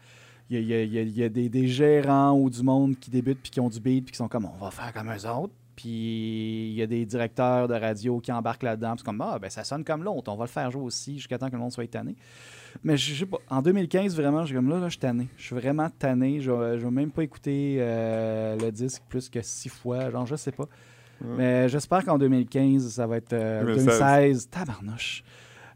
[0.50, 3.60] il y a, y y des, des gérants ou du monde qui débutent puis qui
[3.60, 5.54] ont du beat puis qui sont comme on va faire comme eux autres.
[5.76, 8.94] Puis il y a des directeurs de radio qui embarquent là-dedans.
[8.94, 11.38] puis comme ah, ben ça sonne comme l'autre, on va le faire jouer aussi jusqu'à
[11.38, 12.14] temps que le monde soit tanné.
[12.82, 15.28] Mais je sais pas, en 2015, vraiment, je suis comme là, là, je suis tanné.
[15.36, 16.40] Je suis vraiment tanné.
[16.40, 20.10] Je vais je vais même pas écouter euh, le disque plus que six fois.
[20.10, 20.66] Genre, je sais pas.
[21.20, 23.86] Mais j'espère qu'en 2015, ça va être euh, 2016.
[23.86, 24.48] 2016.
[24.50, 25.24] Tabarnouche.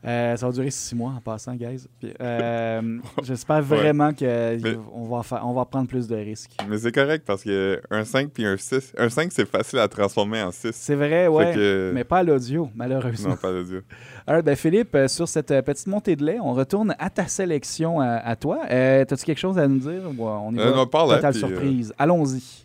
[0.06, 1.86] Euh, ça va durer six mois en passant, guys.
[1.98, 4.78] Puis, euh, J'espère vraiment qu'on Mais-
[5.10, 6.52] va, faire- on va prendre plus de risques.
[6.68, 9.88] Mais c'est correct parce que un 5 puis un 6, un 5 c'est facile à
[9.88, 10.70] transformer en 6.
[10.72, 11.52] C'est vrai, ouais.
[11.52, 13.30] que- Mais pas à l'audio, malheureusement.
[13.30, 13.84] Non, pas de Dieu.
[14.24, 17.26] Alors, ben Philippe, euh, sur cette euh, petite montée de lait, on retourne à ta
[17.26, 18.60] sélection à, à toi.
[18.70, 20.02] Euh, T'as-tu quelque chose à nous dire?
[20.16, 20.70] on y va?
[20.70, 21.92] non, parle, Totale puis, surprise.
[21.98, 22.64] Allons-y.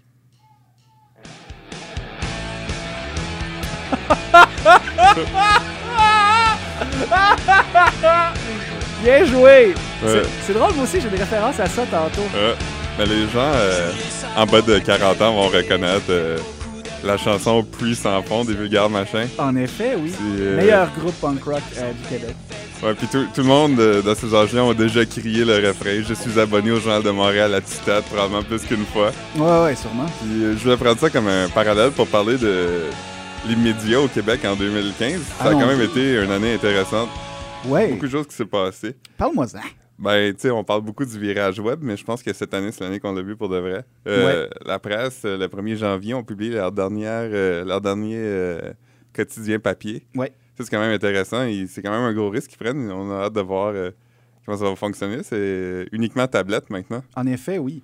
[9.04, 9.74] Bien joué!
[10.02, 10.22] C'est- Ouais.
[10.46, 12.22] C'est drôle, moi aussi, j'ai des références à ça tantôt.
[12.34, 12.56] Ouais.
[12.98, 13.90] Mais les gens euh,
[14.36, 16.38] en bas de 40 ans vont reconnaître euh,
[17.04, 19.28] la chanson Puis sans fond des vulgaires machins.
[19.38, 20.14] En effet, oui.
[20.40, 22.36] Euh, Meilleur groupe punk rock euh, du Québec.
[22.84, 26.02] Ouais, puis tout, tout le monde dans ces âges-là ont déjà crié le refrain.
[26.08, 29.12] Je suis abonné au Journal de Montréal à Titade, probablement plus qu'une fois.
[29.38, 30.06] Ouais, ouais, sûrement.
[30.22, 32.82] Puis je voulais prendre ça comme un parallèle pour parler de
[33.48, 35.22] les médias au Québec en 2015.
[35.22, 37.10] Ça a quand même été une année intéressante.
[37.66, 37.90] Ouais.
[37.90, 38.96] Beaucoup de choses qui s'est passé.
[39.18, 39.60] Parle-moi ça.
[40.00, 42.72] Ben, tu sais, on parle beaucoup du virage web, mais je pense que cette année,
[42.72, 43.84] c'est l'année qu'on l'a vu pour de vrai.
[44.08, 48.74] Euh, La presse, euh, le 1er janvier, ont publié leur, dernière, euh, leur dernier euh,
[49.14, 50.06] quotidien papier.
[50.16, 50.32] Ouais.
[50.58, 51.44] Ça, c'est quand même intéressant.
[51.44, 52.92] et C'est quand même un gros risque qu'ils prennent.
[52.92, 53.74] On a hâte de voir
[54.46, 55.22] comment ça va fonctionner.
[55.24, 57.04] C'est uniquement tablette maintenant.
[57.16, 57.82] En effet, oui.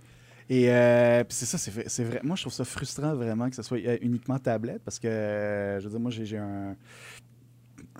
[0.49, 2.21] Et euh, c'est ça, c'est, vrai.
[2.23, 5.83] Moi, je trouve ça frustrant vraiment que ce soit euh, uniquement tablette parce que, je
[5.83, 6.75] veux dire, moi, j'ai, j'ai un.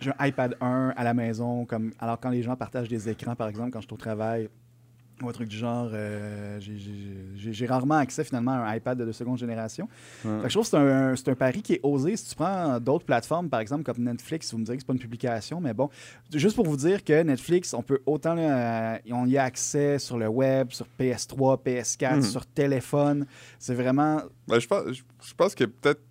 [0.01, 3.35] J'ai un iPad 1 à la maison, comme alors quand les gens partagent des écrans,
[3.35, 4.49] par exemple, quand je suis au travail,
[5.21, 9.37] ou un truc du genre, euh, j'ai, rarement accès finalement à un iPad de seconde
[9.37, 9.87] génération.
[10.25, 10.37] Ouais.
[10.37, 12.15] Fait que je trouve que c'est un, un pari qui est osé.
[12.15, 14.93] Si tu prends d'autres plateformes, par exemple, comme Netflix, vous me direz que c'est pas
[14.93, 15.89] une publication, mais bon,
[16.33, 20.17] juste pour vous dire que Netflix, on peut autant, euh, on y a accès sur
[20.17, 22.21] le web, sur PS3, PS4, Mhm.
[22.23, 23.25] sur téléphone.
[23.57, 24.21] C'est vraiment.
[24.47, 26.01] Ben, je, pense, je, je pense que peut-être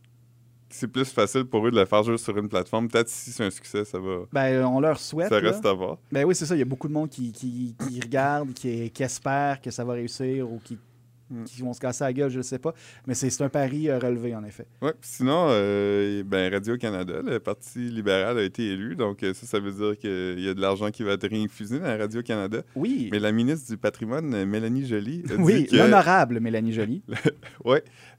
[0.70, 2.88] c'est plus facile pour eux de le faire juste sur une plateforme.
[2.88, 4.20] Peut-être si c'est un succès, ça va.
[4.32, 5.28] Ben, on leur souhaite.
[5.28, 5.50] ça là.
[5.50, 5.98] reste à voir.
[6.12, 6.54] Ben oui, c'est ça.
[6.54, 9.84] Il y a beaucoup de monde qui, qui, qui regarde, qui, qui espère que ça
[9.84, 10.78] va réussir ou qui,
[11.30, 11.44] Mm.
[11.44, 12.74] qui vont se casser la gueule, je ne sais pas.
[13.06, 14.66] Mais c'est c'est un pari euh, relevé, en effet.
[14.80, 18.96] Puis sinon, euh, ben, Radio-Canada, le Parti libéral a été élu.
[18.96, 21.78] Donc, euh, ça, ça veut dire qu'il y a de l'argent qui va être réinfusé
[21.78, 22.62] dans Radio-Canada.
[22.74, 23.08] Oui.
[23.12, 27.02] Mais la ministre du Patrimoine, Mélanie Joly, a Oui, dit que, l'honorable Mélanie Joly.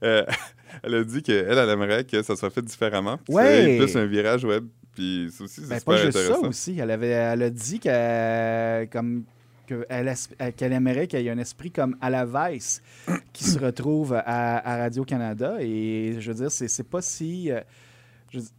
[0.02, 0.24] euh,
[0.82, 3.18] elle a dit qu'elle, elle aimerait que ça soit fait différemment.
[3.38, 4.66] ait plus un virage web.
[4.94, 6.78] Puis ça aussi, c'est Ben, pas juste ça aussi.
[6.78, 7.88] Elle, avait, elle a dit comme, que
[8.88, 8.88] es-
[10.56, 12.82] qu'elle aimerait qu'il y ait un esprit comme à la Vice
[13.32, 15.56] qui se retrouve à, Radio-Canada.
[15.60, 17.50] Et je veux dire, c'est pas si.
[17.50, 17.60] euh,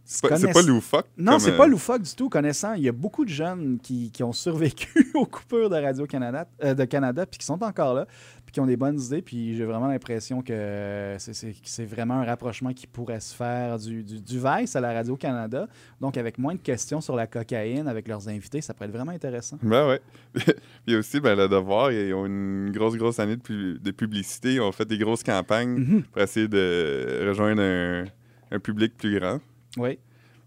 [0.04, 1.06] C'est pas, c'est connaiss- pas loufoque.
[1.16, 2.28] Non, c'est euh, pas loufoque du tout.
[2.28, 6.46] Connaissant, il y a beaucoup de jeunes qui, qui ont survécu aux coupures de Radio-Canada,
[6.62, 8.06] euh, de Canada, puis qui sont encore là,
[8.44, 9.22] puis qui ont des bonnes idées.
[9.22, 14.20] Puis j'ai vraiment l'impression que c'est- vraiment un rapprochement qui pourrait se faire du, du,
[14.20, 15.66] du Vice à la Radio-Canada.
[16.00, 19.12] Donc, avec moins de questions sur la cocaïne, avec leurs invités, ça pourrait être vraiment
[19.12, 19.58] intéressant.
[19.62, 20.00] Ben ouais.
[20.86, 24.54] Puis aussi, ben, le devoir, ils ont une grosse, grosse année de, de publicité.
[24.54, 26.02] Ils ont fait des grosses campagnes Mhm.
[26.04, 28.04] pour essayer de rejoindre un,
[28.50, 29.38] un public plus grand.
[29.76, 29.98] Oui.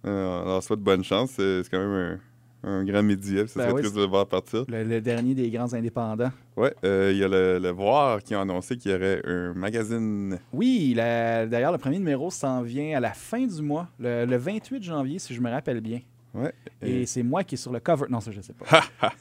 [0.06, 1.32] Euh, leur souhaite bonne chance.
[1.36, 2.20] C'est quand même
[2.64, 3.48] un, un grand média.
[3.48, 4.66] Ça Ben serait oui, triste de le voir partir.
[4.68, 6.32] Le, le dernier des grands indépendants.
[6.56, 9.54] Ouais, euh, il y a le, le Voir qui a annoncé qu'il y aurait un
[9.54, 10.40] magazine.
[10.54, 14.84] Oui, d'ailleurs, le premier numéro s'en vient à la fin du mois, le, le 28
[14.84, 16.00] janvier, si je me rappelle bien.
[16.34, 16.54] Ouais.
[16.82, 18.06] Et c'est moi qui est sur le cover.
[18.10, 18.84] Non, ça, je sais pas.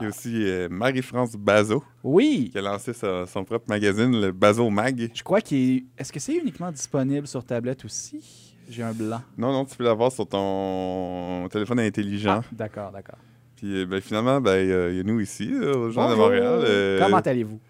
[0.00, 4.20] Il y a aussi euh, Marie-France Bazot Oui, qui a lancé sa- son propre magazine,
[4.20, 5.10] le Bazot Mag.
[5.14, 5.84] je crois qu'il est...
[5.96, 8.51] Est-ce que c'est uniquement disponible sur tablette aussi?
[8.68, 9.20] J'ai un blanc.
[9.36, 12.40] Non, non, tu peux l'avoir sur ton téléphone intelligent.
[12.42, 13.18] Ah, d'accord, d'accord.
[13.56, 15.90] Puis euh, ben, finalement, ben, il y a- il y a nous ici, euh, au
[15.90, 16.16] Journal de.
[16.16, 16.60] Montréal.
[16.64, 17.60] euh, Comment allez-vous?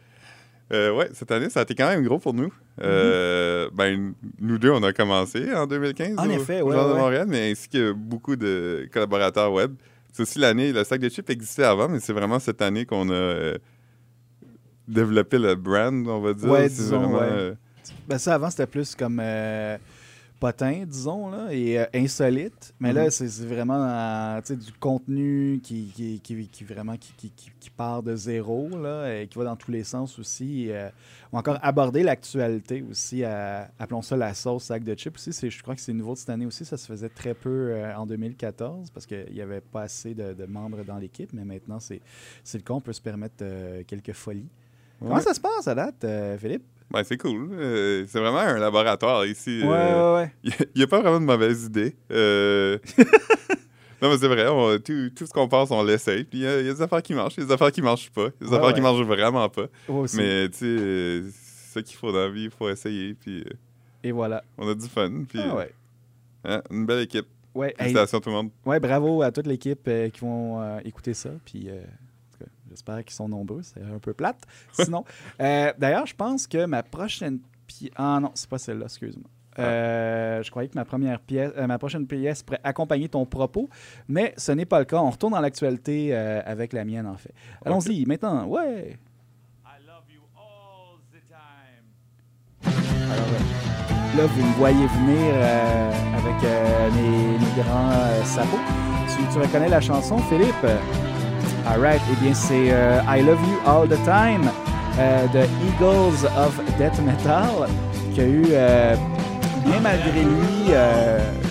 [0.72, 2.52] euh, ouais, cette année, ça a été quand même gros pour nous.
[2.82, 6.88] Euh, ben, nous deux, on a commencé en 2015 En au, effet, au ouais, Journal
[6.88, 6.98] de ouais.
[7.00, 9.74] Montréal, mais ainsi que beaucoup de collaborateurs web.
[10.12, 13.10] C'est aussi l'année, le sac de chips existait avant, mais c'est vraiment cette année qu'on
[13.10, 13.54] a
[14.88, 16.54] développé le brand, on va dire.
[16.54, 17.54] C'est disons, vraiment, ouais.
[18.08, 19.20] Ben ça, avant, c'était plus comme
[20.46, 22.74] potin, disons, là, et euh, insolite.
[22.80, 23.10] Mais là, Mhm.
[23.10, 28.68] c'est c'est vraiment euh, du contenu qui, qui, qui, qui vraiment qui, part de zéro,
[28.70, 30.70] là, et qui va dans tous les sens aussi.
[30.70, 30.90] euh,
[31.32, 35.50] ou encore aborder l'actualité aussi, à- appelons ça la sauce sac de chips aussi.
[35.50, 36.64] Je crois que c'est nouveau de cette année aussi.
[36.64, 40.44] Ça se faisait très peu en 2014 parce qu'il n'y avait pas assez de, de
[40.46, 41.32] membres dans l'équipe.
[41.32, 42.00] Mais maintenant, c'est
[42.52, 42.74] le cas.
[42.74, 43.44] On peut se permettre
[43.86, 44.48] quelques folies.
[44.98, 46.04] Comment ça se passe à date,
[46.38, 46.64] Philippe?
[46.92, 47.48] Ben, c'est cool.
[47.54, 49.62] Euh, c'est vraiment un laboratoire ici.
[49.62, 50.56] Ouais, Euh, ouais, ouais.
[50.74, 51.96] Il n'y a, pas vraiment de mauvaises idées.
[52.10, 52.78] Euh,
[54.02, 56.24] non, mais c'est vrai, on- tout, tout ce qu'on pense, on l'essaye.
[56.24, 57.52] Puis il y, a il y a des affaires qui marchent, il y a des
[57.52, 58.28] affaires qui marchent pas.
[58.40, 58.92] Il y a des Ouais, affaires qui ouais.
[58.92, 59.66] marchent vraiment pas.
[59.88, 60.16] Aussi.
[60.16, 63.14] Mais tu sais, c'est ça qu'il faut dans la vie, il faut essayer.
[63.14, 63.44] Puis
[64.04, 64.42] Et voilà.
[64.58, 65.10] on a du fun.
[65.28, 65.70] Puis Ah ouais.
[66.44, 67.26] hein, une belle équipe.
[67.54, 68.50] Ouais, hey, Félicitations tout le monde.
[68.66, 71.30] ouais, bravo à toute l'équipe qui vont écouter ça.
[71.44, 73.62] Puis, euh, en tout cas, j'espère qu'ils sont nombreux.
[73.62, 74.42] C'est un peu plate.
[74.72, 75.04] Sinon,
[75.40, 77.92] euh, d'ailleurs, je pense que ma prochaine pièce.
[77.96, 79.28] Ah non, c'est pas celle-là, excuse-moi.
[79.58, 83.68] Euh, je croyais que ma première pièce, euh, ma prochaine pièce pourrait accompagner ton propos,
[84.08, 84.96] mais ce n'est pas le cas.
[84.96, 87.34] On retourne dans l'actualité euh, avec la mienne, en fait.
[87.64, 88.98] Allons-y, maintenant, ouais.
[89.66, 92.72] I love you all the time.
[93.12, 93.62] Alors.
[94.16, 98.58] Là, vous me voyez venir euh, avec euh, mes, mes grands euh, sabots.
[99.08, 100.66] Tu, tu reconnais la chanson, Philippe?
[101.66, 104.50] Alright, eh bien, c'est euh, I Love You All the Time
[104.98, 107.68] euh, de Eagles of Death Metal,
[108.12, 108.94] qui a eu, euh,
[109.64, 110.72] bien malgré lui,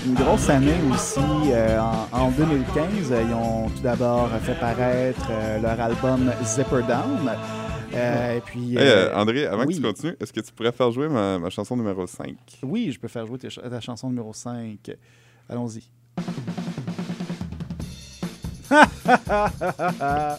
[0.06, 1.20] une grosse année aussi.
[1.22, 5.30] en, en 2015, Euh, ils ont tout d'abord fait paraître
[5.62, 7.32] leur album Zipper Down.
[7.94, 9.74] Euh, et puis, Hey, euh, André, avant oui.
[9.76, 12.36] que tu continues, est-ce que tu pourrais faire jouer ma, ma chanson numéro 5?
[12.64, 14.92] Oui, je peux faire jouer ch- ta chanson numéro 5.
[15.50, 15.84] Allons-y.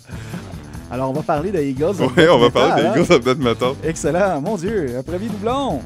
[0.90, 1.85] Alors, on va parler de Eagles.
[1.85, 2.92] of Oui, Death on va Metal, parler hein?
[2.95, 3.73] des Eagles of Death Metal.
[3.85, 5.81] Excellent, mon Dieu, un premier doublon.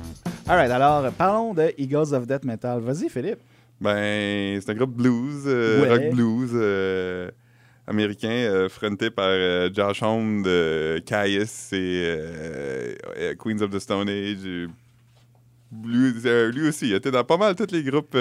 [0.48, 2.80] Alright, alors parlons de Eagles of Death Metal.
[2.80, 3.38] Vas-y, Philippe.
[3.80, 5.88] Ben, c'est un groupe blues, euh, Ouais.
[5.90, 7.30] rock blues euh,
[7.86, 9.28] américain, euh, fronté par
[9.72, 12.96] Josh Homme de Caius et
[13.38, 14.44] Queens of the Stone Age.
[14.46, 14.66] et
[15.84, 16.12] Lui,
[16.52, 18.16] lui aussi, il était dans pas mal tous les groupes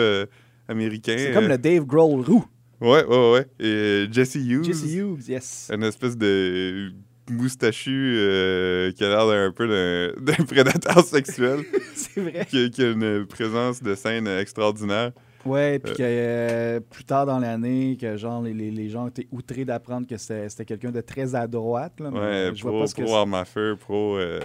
[0.68, 1.16] américains.
[1.18, 2.46] C'est comme le Dave Grohl roux.
[2.82, 3.46] Ouais, ouais, ouais.
[3.60, 4.64] Et euh, Jesse Hughes.
[4.66, 5.72] Jesse Hughes, yes.
[5.74, 6.92] Une espèce de
[7.32, 9.68] moustachu euh, qui a l'air d'un peu
[10.20, 11.62] d'un prédateur sexuel,
[11.96, 12.46] C'est vrai.
[12.50, 15.12] qui, a- qui a une présence de scène extraordinaire.
[15.46, 19.28] Ouais, puis que euh, plus tard dans l'année, que genre les, les- les gens étaient
[19.32, 21.94] outrés d'apprendre que c'était quelqu'un de très à droite.
[22.00, 23.18] Là, mais Ouais, je vois pro, pas ce que pro c'est.
[23.18, 24.18] arme à feu, pro.
[24.18, 24.40] euh,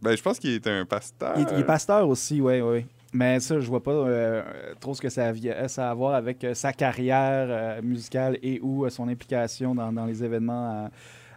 [0.00, 1.34] Ben, je pense qu'il est un pasteur.
[1.36, 2.86] Il, il est pasteur aussi, oui, oui.
[3.14, 4.42] Mais ça, je vois pas euh,
[4.80, 7.80] trop ce que ça a, vi- ça a à voir avec euh, sa carrière euh,
[7.82, 10.90] musicale et ou euh, son implication dans, dans les événements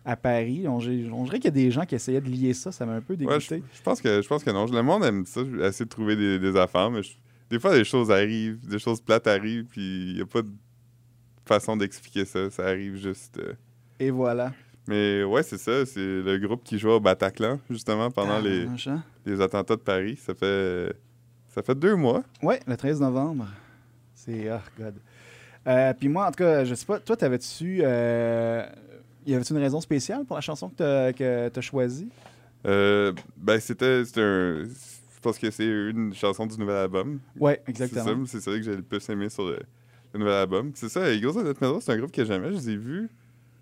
[0.06, 0.66] à, à Paris.
[0.68, 2.74] On, on dirait qu'il y a des gens qui essayaient de lier ça.
[2.74, 3.64] Ça m'a un peu Ouais, je, dégoûté.
[3.74, 4.66] je pense que, je pense que non.
[4.66, 7.14] Le monde aime ça, essayer de trouver des, des affaires, mais je-
[7.50, 10.50] des fois, des choses arrivent, des choses plates arrivent, puis il n'y a pas de
[11.46, 12.50] façon d'expliquer ça.
[12.50, 13.38] Ça arrive juste.
[13.40, 13.54] euh.
[14.00, 14.52] Et voilà.
[14.88, 15.86] Mais ouais, c'est ça.
[15.86, 19.04] C'est le groupe qui joue au Bataclan, justement, pendant les, Ah, hein?
[19.26, 20.18] les attentats de Paris.
[20.18, 20.94] Ça fait,
[21.54, 22.24] ça fait deux mois.
[22.42, 23.48] Ouais, le 13 novembre.
[24.16, 24.52] C'est.
[24.52, 24.96] Oh, God.
[25.68, 27.82] Euh, Puis moi, en tout cas, je sais pas, toi, t'avais-tu.
[27.84, 28.66] Euh...
[29.26, 31.12] Y avait-tu une raison spéciale pour la chanson que
[31.52, 32.10] tu as choisie?
[32.66, 34.64] Euh, ben, c'était un.
[34.64, 37.20] Je pense que c'est une chanson du nouvel album.
[37.40, 38.26] Ouais, exactement.
[38.26, 39.60] c'est ça que j'ai le plus aimé sur le,
[40.14, 40.72] le nouvel album.
[40.74, 42.50] C'est ça, Eagles of Death Metal, c'est un groupe que j'aimais.
[42.52, 43.08] Je les ai vus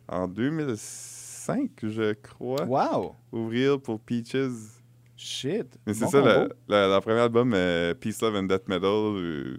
[0.08, 3.15] en 2005, je crois, Wow!
[3.34, 4.78] ouvrir pour Peaches.
[5.21, 5.77] Shit!
[5.86, 8.89] Mais c'est Bon ça, la, la, la premier album, euh, Peace, Love and Death Metal,
[8.89, 9.58] euh,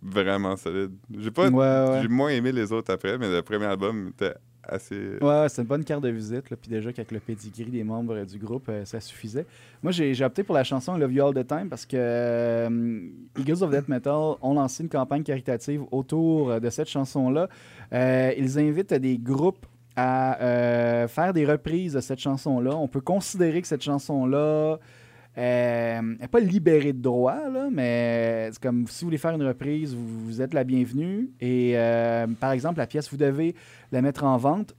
[0.00, 0.92] vraiment solide.
[1.18, 1.58] J'ai pas, Ouais,
[1.90, 1.98] ouais.
[2.02, 4.32] j'ai moins aimé les autres après, mais le premier album était
[4.64, 5.18] assez.
[5.20, 6.48] Ouais, c'est une bonne carte de visite.
[6.48, 6.56] Là.
[6.56, 9.44] Puis déjà qu'avec le pedigree des membres du groupe, euh, ça suffisait.
[9.82, 13.00] Moi, j'ai j'ai opté pour la chanson Love You All the Time parce que euh,
[13.38, 17.48] Eagles of Death Metal ont lancé une campagne caritative autour de cette chanson-là.
[17.92, 22.74] Ils invitent des groupes à faire des reprises de cette chanson-là.
[22.76, 24.78] On peut considérer que cette chanson-là
[25.38, 27.38] euh, n'est pas libérée de droit,
[27.70, 31.30] mais c'est comme si vous voulez faire une reprise, vous, êtes la bienvenue.
[31.40, 33.54] Et euh, par exemple, la pièce, vous devez
[33.92, 34.74] la mettre en vente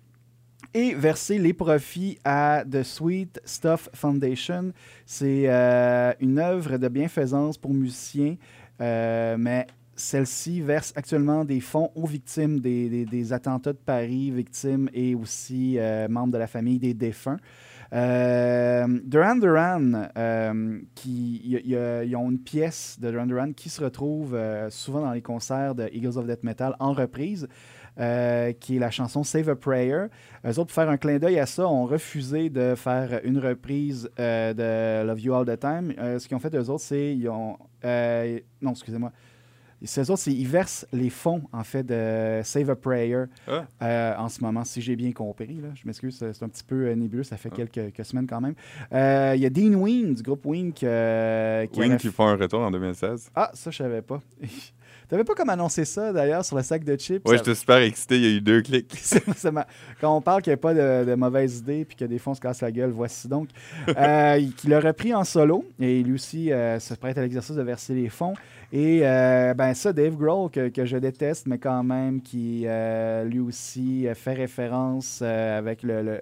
[0.75, 4.73] et verser les profits à The Sweet Stuff Foundation.
[5.07, 8.35] C'est euh, une œuvre de bienfaisance pour musiciens,
[8.79, 15.77] mais celle-ci verse actuellement des fonds aux victimes des, attentats de Paris, victimes et aussi
[16.09, 17.37] membres de la famille des défunts.
[17.93, 24.69] Euh, Duran Duran, euh, ils ont une pièce de Duran Duran qui se retrouve euh,
[24.71, 27.47] souvent dans les concerts de Eagles of Death Metal en reprise,
[27.99, 30.05] euh, qui est la chanson Save a Prayer.
[30.43, 34.09] Eux autres, pour faire un clin d'œil à ça, ont refusé de faire une reprise
[34.19, 34.53] euh,
[35.03, 35.93] de Love You All the Time.
[36.19, 37.15] Ce qu'ils ont fait, eux autres, c'est.
[37.15, 37.57] Ils ont.
[37.83, 39.11] non, excusez-moi.
[39.83, 43.65] Eux autres, ils versent les fonds, en fait, de Save a Prayer Ah.
[43.81, 45.55] euh, en ce moment, si j'ai bien compris.
[45.61, 45.69] Là.
[45.75, 47.55] Je m'excuse, c'est un petit peu euh, nébuleux, ça fait Ah.
[47.57, 48.55] quelques, quelques semaines quand même.
[48.93, 50.45] Euh, Il y a Dean Ween du groupe
[50.83, 53.29] euh, qui Wing qui f- font un retour en 2016.
[53.35, 54.21] Ah, ça, je savais pas.
[55.09, 57.21] T'avais pas comme annoncé ça, d'ailleurs, sur le sac de chips?
[57.25, 58.91] Ouais, Ça- j'étais super excité, il y a eu deux clics.
[60.01, 62.31] Quand on parle qu'il n'y a pas de, de mauvaises idées puis que des fois
[62.31, 63.49] on se casse la gueule, voici donc.
[63.97, 67.55] Euh, il- qu'il a repris en solo et lui aussi euh, se prête à l'exercice
[67.55, 68.33] de verser les fonds.
[68.75, 73.23] Et euh, ben ça, Dave Grohl, que, que je déteste, mais quand même, qui euh,
[73.23, 76.19] lui aussi euh, fait référence euh, avec le, le-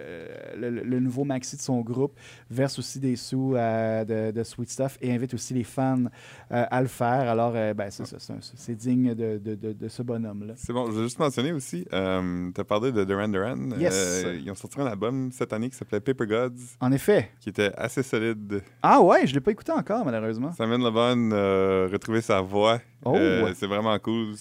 [0.58, 2.12] le- le- le nouveau maxi de son groupe,
[2.50, 6.04] verse aussi des sous de, de Sweet Stuff et invite aussi les fans
[6.50, 7.30] à le faire.
[7.30, 10.56] Alors, ben, c'est digne de, de- ce bonhomme-là.
[10.58, 13.70] C'est bon, je vais juste mentionner aussi, tu as parlé de Duran Duran.
[13.80, 14.26] Yes.
[14.44, 17.30] Ils ont sorti un album cette année qui s'appelait Paper Gods, En effet.
[17.40, 18.62] qui était assez solide.
[18.84, 20.52] Ah ouais, je l'ai pas écouté encore, malheureusement.
[20.52, 22.80] Simon LeBon a retrouvé sa voix.
[23.04, 23.16] Oh!
[23.16, 24.36] Euh, c'est vraiment cool.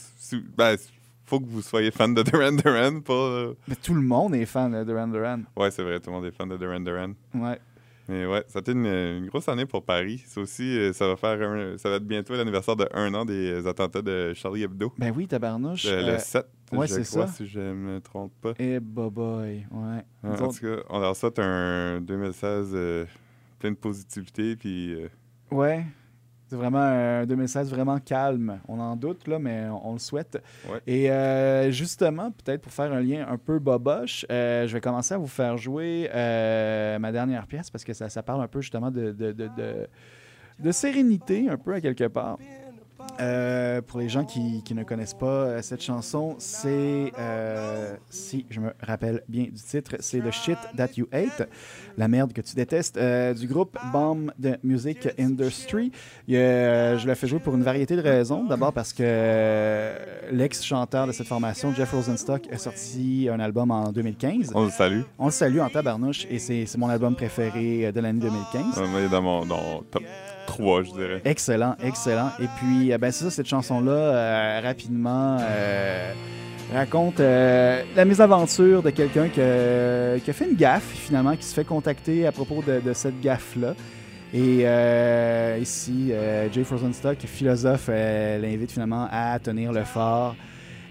[0.57, 0.77] Ben,
[1.25, 3.15] faut que vous soyez fan de Duran Duran pour.
[3.17, 5.41] euh, Mais tout le monde est fan de Duran Duran.
[5.57, 7.13] Ouais, c'est vrai, tout le monde est fan de Duran Duran.
[7.35, 7.59] Ouais.
[8.09, 10.21] Mais ouais, ça a été une, une grosse année pour Paris.
[10.27, 13.25] C'est aussi, euh, ça va faire un- ça va être bientôt l'anniversaire de un an
[13.25, 14.93] des attentats de Charlie Hebdo.
[14.99, 15.85] Ben oui, tabarnouche.
[15.85, 17.33] Le, le Euh, 7, ouais, je crois, ça.
[17.35, 18.55] si je me trompe pas.
[18.59, 20.05] Eh, boy, ouais.
[20.25, 23.05] En autres- tout cas, on leur souhaite un 2016 euh,
[23.61, 24.57] plein de positivité.
[24.57, 25.09] Puis, euh,
[25.53, 25.85] Ouais.
[26.51, 28.59] C'est vraiment un 2016 vraiment calme.
[28.67, 30.43] On en doute, là, mais on, on le souhaite.
[30.69, 30.81] Ouais.
[30.85, 35.15] Et euh, justement, peut-être pour faire un lien un peu boboche, euh, je vais commencer
[35.15, 38.61] à vous faire jouer euh, ma dernière pièce parce que ça, ça parle un peu
[38.61, 39.87] justement de, de, de, de-
[40.59, 42.37] de sérénité, un peu à quelque part.
[43.21, 48.47] Euh, pour les gens qui, qui ne connaissent pas euh, cette chanson, c'est, euh, si
[48.49, 51.49] je me rappelle bien du titre, c'est The Shit That You Hate,
[51.99, 55.93] la merde que tu détestes, euh, du groupe Bomb de Music Industry.
[56.29, 58.45] Il je l'ai fait jouer pour une variété de raisons.
[58.45, 59.93] D'abord parce que
[60.31, 64.53] l'ex-chanteur de cette formation, Jeff Rosenstock, a sorti un album en 2015.
[64.55, 65.03] on le salue.
[65.19, 68.81] On le salue en tabarnouche et c'est mon album préféré de l'année 2015.
[68.83, 70.03] On est dans mon dans top
[70.47, 71.21] 3, je dirais.
[71.25, 72.31] Excellent, excellent.
[72.41, 76.13] Et puis, euh, ben, c'est ça, cette chanson-là, euh, rapidement, euh,
[76.75, 82.27] raconte la mésaventure de quelqu'un qui, a- fait une gaffe, finalement, qui se fait contacter
[82.27, 83.75] à propos de, cette gaffe-là.
[84.33, 84.65] Et
[85.61, 86.13] ici,
[86.53, 90.37] Jay Frozenstock, philosophe, l'invite finalement à tenir le fort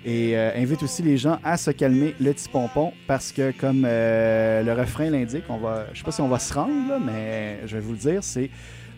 [0.05, 4.73] et invite aussi les gens à se calmer le petit pompon parce que, comme le
[4.73, 7.81] refrain l'indique, on va, je sais pas si on va se rendre, mais je vais
[7.81, 8.49] vous le dire, c'est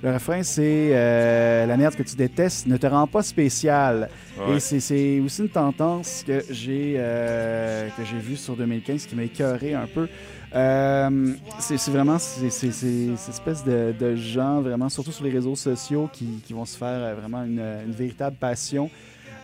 [0.03, 4.09] le refrain, c'est euh, la merde que tu détestes ne te rend pas spécial.
[4.39, 4.55] Ouais.
[4.55, 7.87] Et c'est- aussi une tendance que j'ai euh,
[8.19, 10.07] vue sur 2015 qui m'a écœuré un peu.
[10.53, 16.09] Euh, c'est vraiment c'est cette espèce de, de gens, vraiment, surtout sur les réseaux sociaux,
[16.11, 18.89] qui, qui vont se faire vraiment une, une véritable passion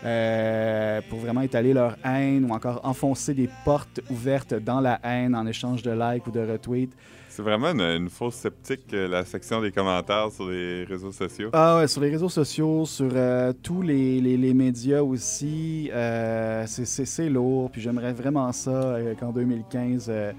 [0.05, 5.35] euh, pour vraiment étaler leur haine ou encore enfoncer des portes ouvertes dans la haine
[5.35, 6.91] en échange de likes ou de retweets.
[7.37, 11.51] C'est vraiment une, une fausse sceptique, euh, la section des commentaires sur les réseaux sociaux.
[11.53, 16.63] Ah ouais, sur les réseaux sociaux, sur euh, tous les, les- les médias aussi, euh,
[16.65, 17.69] c'est- lourd.
[17.69, 20.31] Puis j'aimerais vraiment ça euh, qu'en 2015, euh,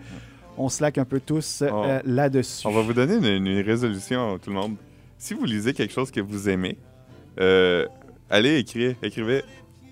[0.57, 2.67] on slack un peu tous On- là-dessus.
[2.67, 4.75] On va vous donner une, une résolution, tout le monde.
[5.19, 6.79] Si vous lisez quelque chose que vous aimez,
[8.29, 9.45] allez écrire, écrivez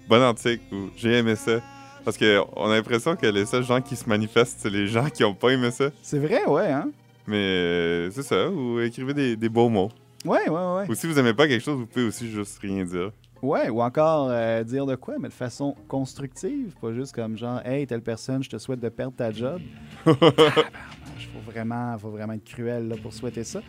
[0.08, 1.60] bon article ou j'ai aimé ça.
[2.06, 5.24] Parce qu'on a l'impression que les seuls gens qui se manifestent, c'est les gens qui
[5.24, 5.90] n'ont pas aimé ça.
[6.02, 6.92] C'est vrai, ouais, hein?
[7.26, 9.90] Mais euh, c'est ça, ou écrivez des, des beaux mots.
[10.24, 10.84] Ouais, ouais, ouais.
[10.88, 13.10] Ou si vous aimez pas quelque chose, vous pouvez aussi juste rien dire.
[13.42, 17.60] Ouais, ou encore euh, dire de quoi, mais de façon constructive, pas juste comme genre,
[17.66, 19.60] hey, telle personne, je te souhaite de perdre ta job.
[20.06, 23.62] Il faut vraiment, faut vraiment être cruel là, pour souhaiter ça.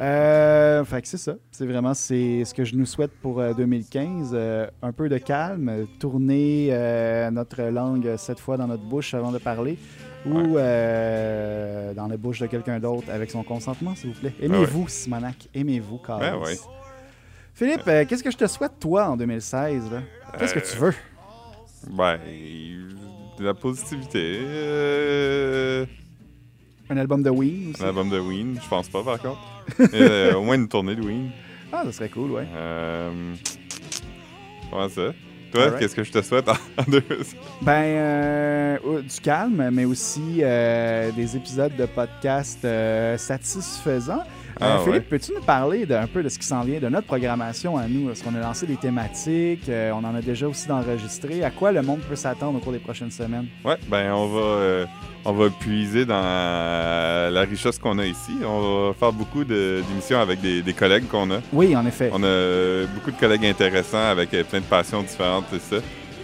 [0.00, 1.34] Euh, fait que c'est ça.
[1.50, 4.30] C'est vraiment c'est ce que je nous souhaite pour euh, 2015.
[4.32, 9.30] Euh, un peu de calme, tourner euh, notre langue sept fois dans notre bouche avant
[9.32, 9.78] de parler
[10.24, 14.34] ou euh, dans la bouche de quelqu'un d'autre avec son consentement, s'il vous plaît.
[14.40, 15.48] Aimez-vous, Simonac?
[15.54, 16.24] Aimez-vous, Carlos?
[16.24, 16.56] Ben ouais.
[17.54, 19.90] Philippe, euh, qu'est-ce que je te souhaite, toi, en 2016?
[19.92, 20.00] là?
[20.38, 20.94] Qu'est-ce que Euh, tu veux?
[21.90, 22.18] Ben,
[23.38, 24.38] de la positivité.
[26.90, 27.82] Un album de Ween aussi?
[27.82, 29.40] un album de Ween, je pense pas par contre.
[29.94, 31.30] Euh, au moins une tournée de Ween.
[31.72, 32.46] Ah, ça serait cool, ouais.
[32.54, 33.34] Euh,
[34.70, 35.12] comment ça?
[35.52, 36.56] Toi, qu'est-ce que je te souhaite en,
[36.88, 37.04] deux?
[37.60, 43.18] Ben, euh, du calme, mais aussi euh, des épisodes de podcast euh,
[44.60, 47.06] Euh, Ah, Philippe, peux-tu nous parler d'un peu de ce qui s'en vient de notre
[47.06, 48.10] programmation à nous?
[48.10, 49.68] Est-ce qu'on a lancé des thématiques?
[49.68, 51.42] Euh, on en a déjà aussi d'enregistrés.
[51.42, 53.46] À quoi le monde peut s'attendre au cours des prochaines semaines?
[53.64, 54.86] Ouais, ben on va, euh,
[55.24, 56.20] on va puiser dans
[57.32, 58.32] la richesse qu'on a ici.
[58.46, 61.38] On va faire beaucoup de- d'émissions avec des, des collègues qu'on a.
[61.52, 62.10] Oui, en effet.
[62.12, 65.76] On a beaucoup de collègues intéressants avec plein de passions différentes et ça.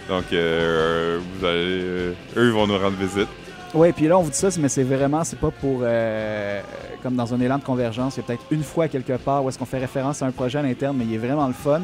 [0.07, 3.27] Donc, vous allez, eux, ils vont nous rendre visite.
[3.75, 6.59] Oui, puis là, on vous dit ça, mais c'est vraiment, c'est pas pour, euh,
[7.03, 9.49] comme dans un élan de convergence, il y a peut-être une fois quelque part où
[9.49, 11.81] est-ce qu'on fait référence à un projet à l'interne, mais il est vraiment le fun.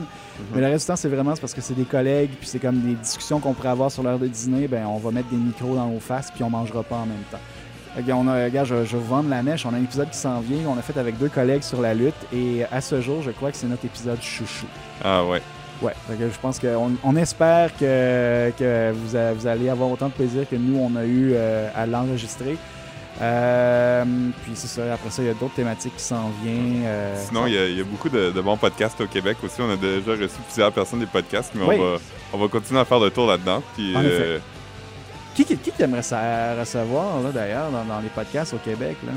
[0.54, 2.80] Mais le reste du temps, c'est vraiment parce que c'est des collègues, puis c'est comme
[2.82, 5.76] des discussions qu'on pourrait avoir sur l'heure de dîner, ben on va mettre des micros
[5.76, 7.40] dans nos faces, puis on mangera pas en même temps.
[8.10, 10.40] On a, regarde, je, je vous vendre la mèche, on a un épisode qui s'en
[10.40, 13.30] vient, on a fait avec deux collègues sur la lutte, et à ce jour, je
[13.30, 14.66] crois que c'est notre épisode chouchou.
[15.04, 15.42] Ah ouais.
[15.82, 20.08] Ouais, que je pense qu'on on espère que, que vous, a- vous allez avoir autant
[20.08, 22.58] de plaisir que nous, on a eu euh, à l'enregistrer.
[23.22, 24.04] Euh,
[24.44, 26.84] puis c'est ça, après ça, il y a d'autres thématiques qui s'en viennent.
[26.86, 29.38] euh, Sinon, il y, a- il y a beaucoup de, de bons podcasts au Québec
[29.44, 29.62] aussi.
[29.62, 31.76] On a déjà reçu plusieurs personnes des podcasts, mais Oui.
[31.80, 31.98] on, va,
[32.34, 33.62] on va continuer à faire le tour là-dedans.
[33.76, 34.40] Puis, En effet.
[35.34, 35.72] Qui, qui, qui
[36.02, 38.96] ça recevoir, là, d'ailleurs, dans, dans les podcasts au Québec?
[39.06, 39.12] Là?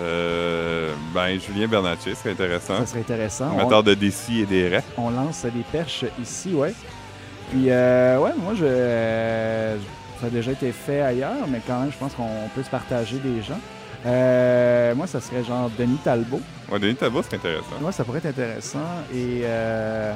[0.00, 2.78] Euh, ben, Julien Bernatchez, serait intéressant.
[2.78, 3.52] Ça serait intéressant.
[3.54, 4.84] On, Amateur de décis et des raies.
[4.96, 6.74] on lance des perches ici, ouais.
[7.50, 9.76] Puis, euh, ouais, moi, je,
[10.20, 13.18] ça a déjà été fait ailleurs, mais quand même, je pense qu'on peut se partager
[13.18, 13.58] des gens.
[14.06, 16.40] Euh, moi, ça serait genre Denis Talbot.
[16.70, 17.80] Ouais, Denis Talbot, c'est intéressant.
[17.80, 18.86] Moi, ça pourrait être intéressant.
[19.12, 20.12] Et euh,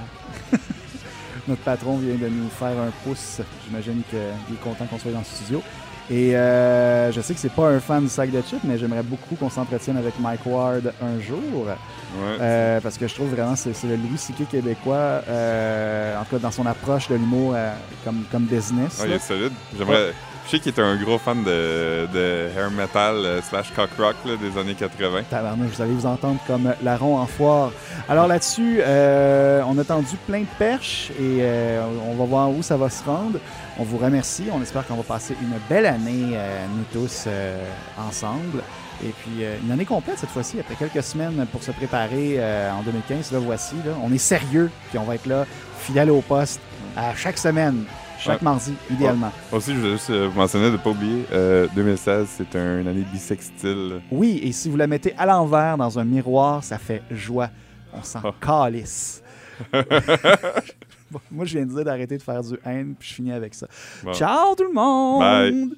[1.49, 3.41] notre patron vient de nous faire un pouce.
[3.67, 5.63] J'imagine qu'il est content qu'on soit dans le studio.
[6.11, 9.03] Et euh, je sais que c'est pas un fan du sac de chips, mais j'aimerais
[9.03, 11.67] beaucoup qu'on s'entretienne avec Mike Ward un jour.
[11.67, 12.39] Ouais.
[12.41, 14.49] Euh, parce que je trouve vraiment c'est c'est le Louis C.K.
[14.51, 17.73] québécois, euh, en tout cas dans son approche de l'humour euh,
[18.05, 18.99] comme, comme business.
[19.01, 19.53] Ouais, il est solide.
[19.79, 20.13] J'aimerais.
[20.45, 24.17] Je sais qu'il était un gros fan de, de hair metal euh, slash cock rock
[24.27, 25.23] là, des années 80.
[25.31, 27.71] Tabarnouche, vous allez vous entendre comme larron en foire.
[28.09, 32.61] Alors là-dessus, euh, on a tendu plein de perches et euh, on va voir où
[32.61, 33.39] ça va se rendre.
[33.79, 34.45] On vous remercie.
[34.53, 37.65] On espère qu'on va passer une belle année, euh, nous tous, euh,
[37.99, 38.63] ensemble.
[39.05, 42.39] Et puis, euh, une année complète cette fois-ci, après quelques semaines pour se préparer
[42.71, 43.33] en 2015.
[43.33, 45.47] Là, voici, là, on est sérieux, puis on va être là,
[45.79, 46.61] fidèle au poste,
[46.97, 47.85] à chaque semaine,
[48.19, 48.45] chaque Ouais.
[48.45, 49.33] mardi, idéalement.
[49.51, 52.87] Aussi, je voulais juste vous mentionner de ne pas oublier, euh, 2016, c'est un- une
[52.89, 54.01] année bisextile.
[54.13, 57.49] Oui, et si vous la mettez à l'envers dans un miroir, ça fait joie.
[57.95, 58.33] On s'en Ah.
[58.41, 59.23] calisse.
[61.31, 63.67] Moi, je viens de dire d'arrêter de faire du haine, puis je finis avec ça.
[64.03, 64.13] Bon.
[64.13, 65.21] Ciao tout le monde!
[65.21, 65.73] Bye.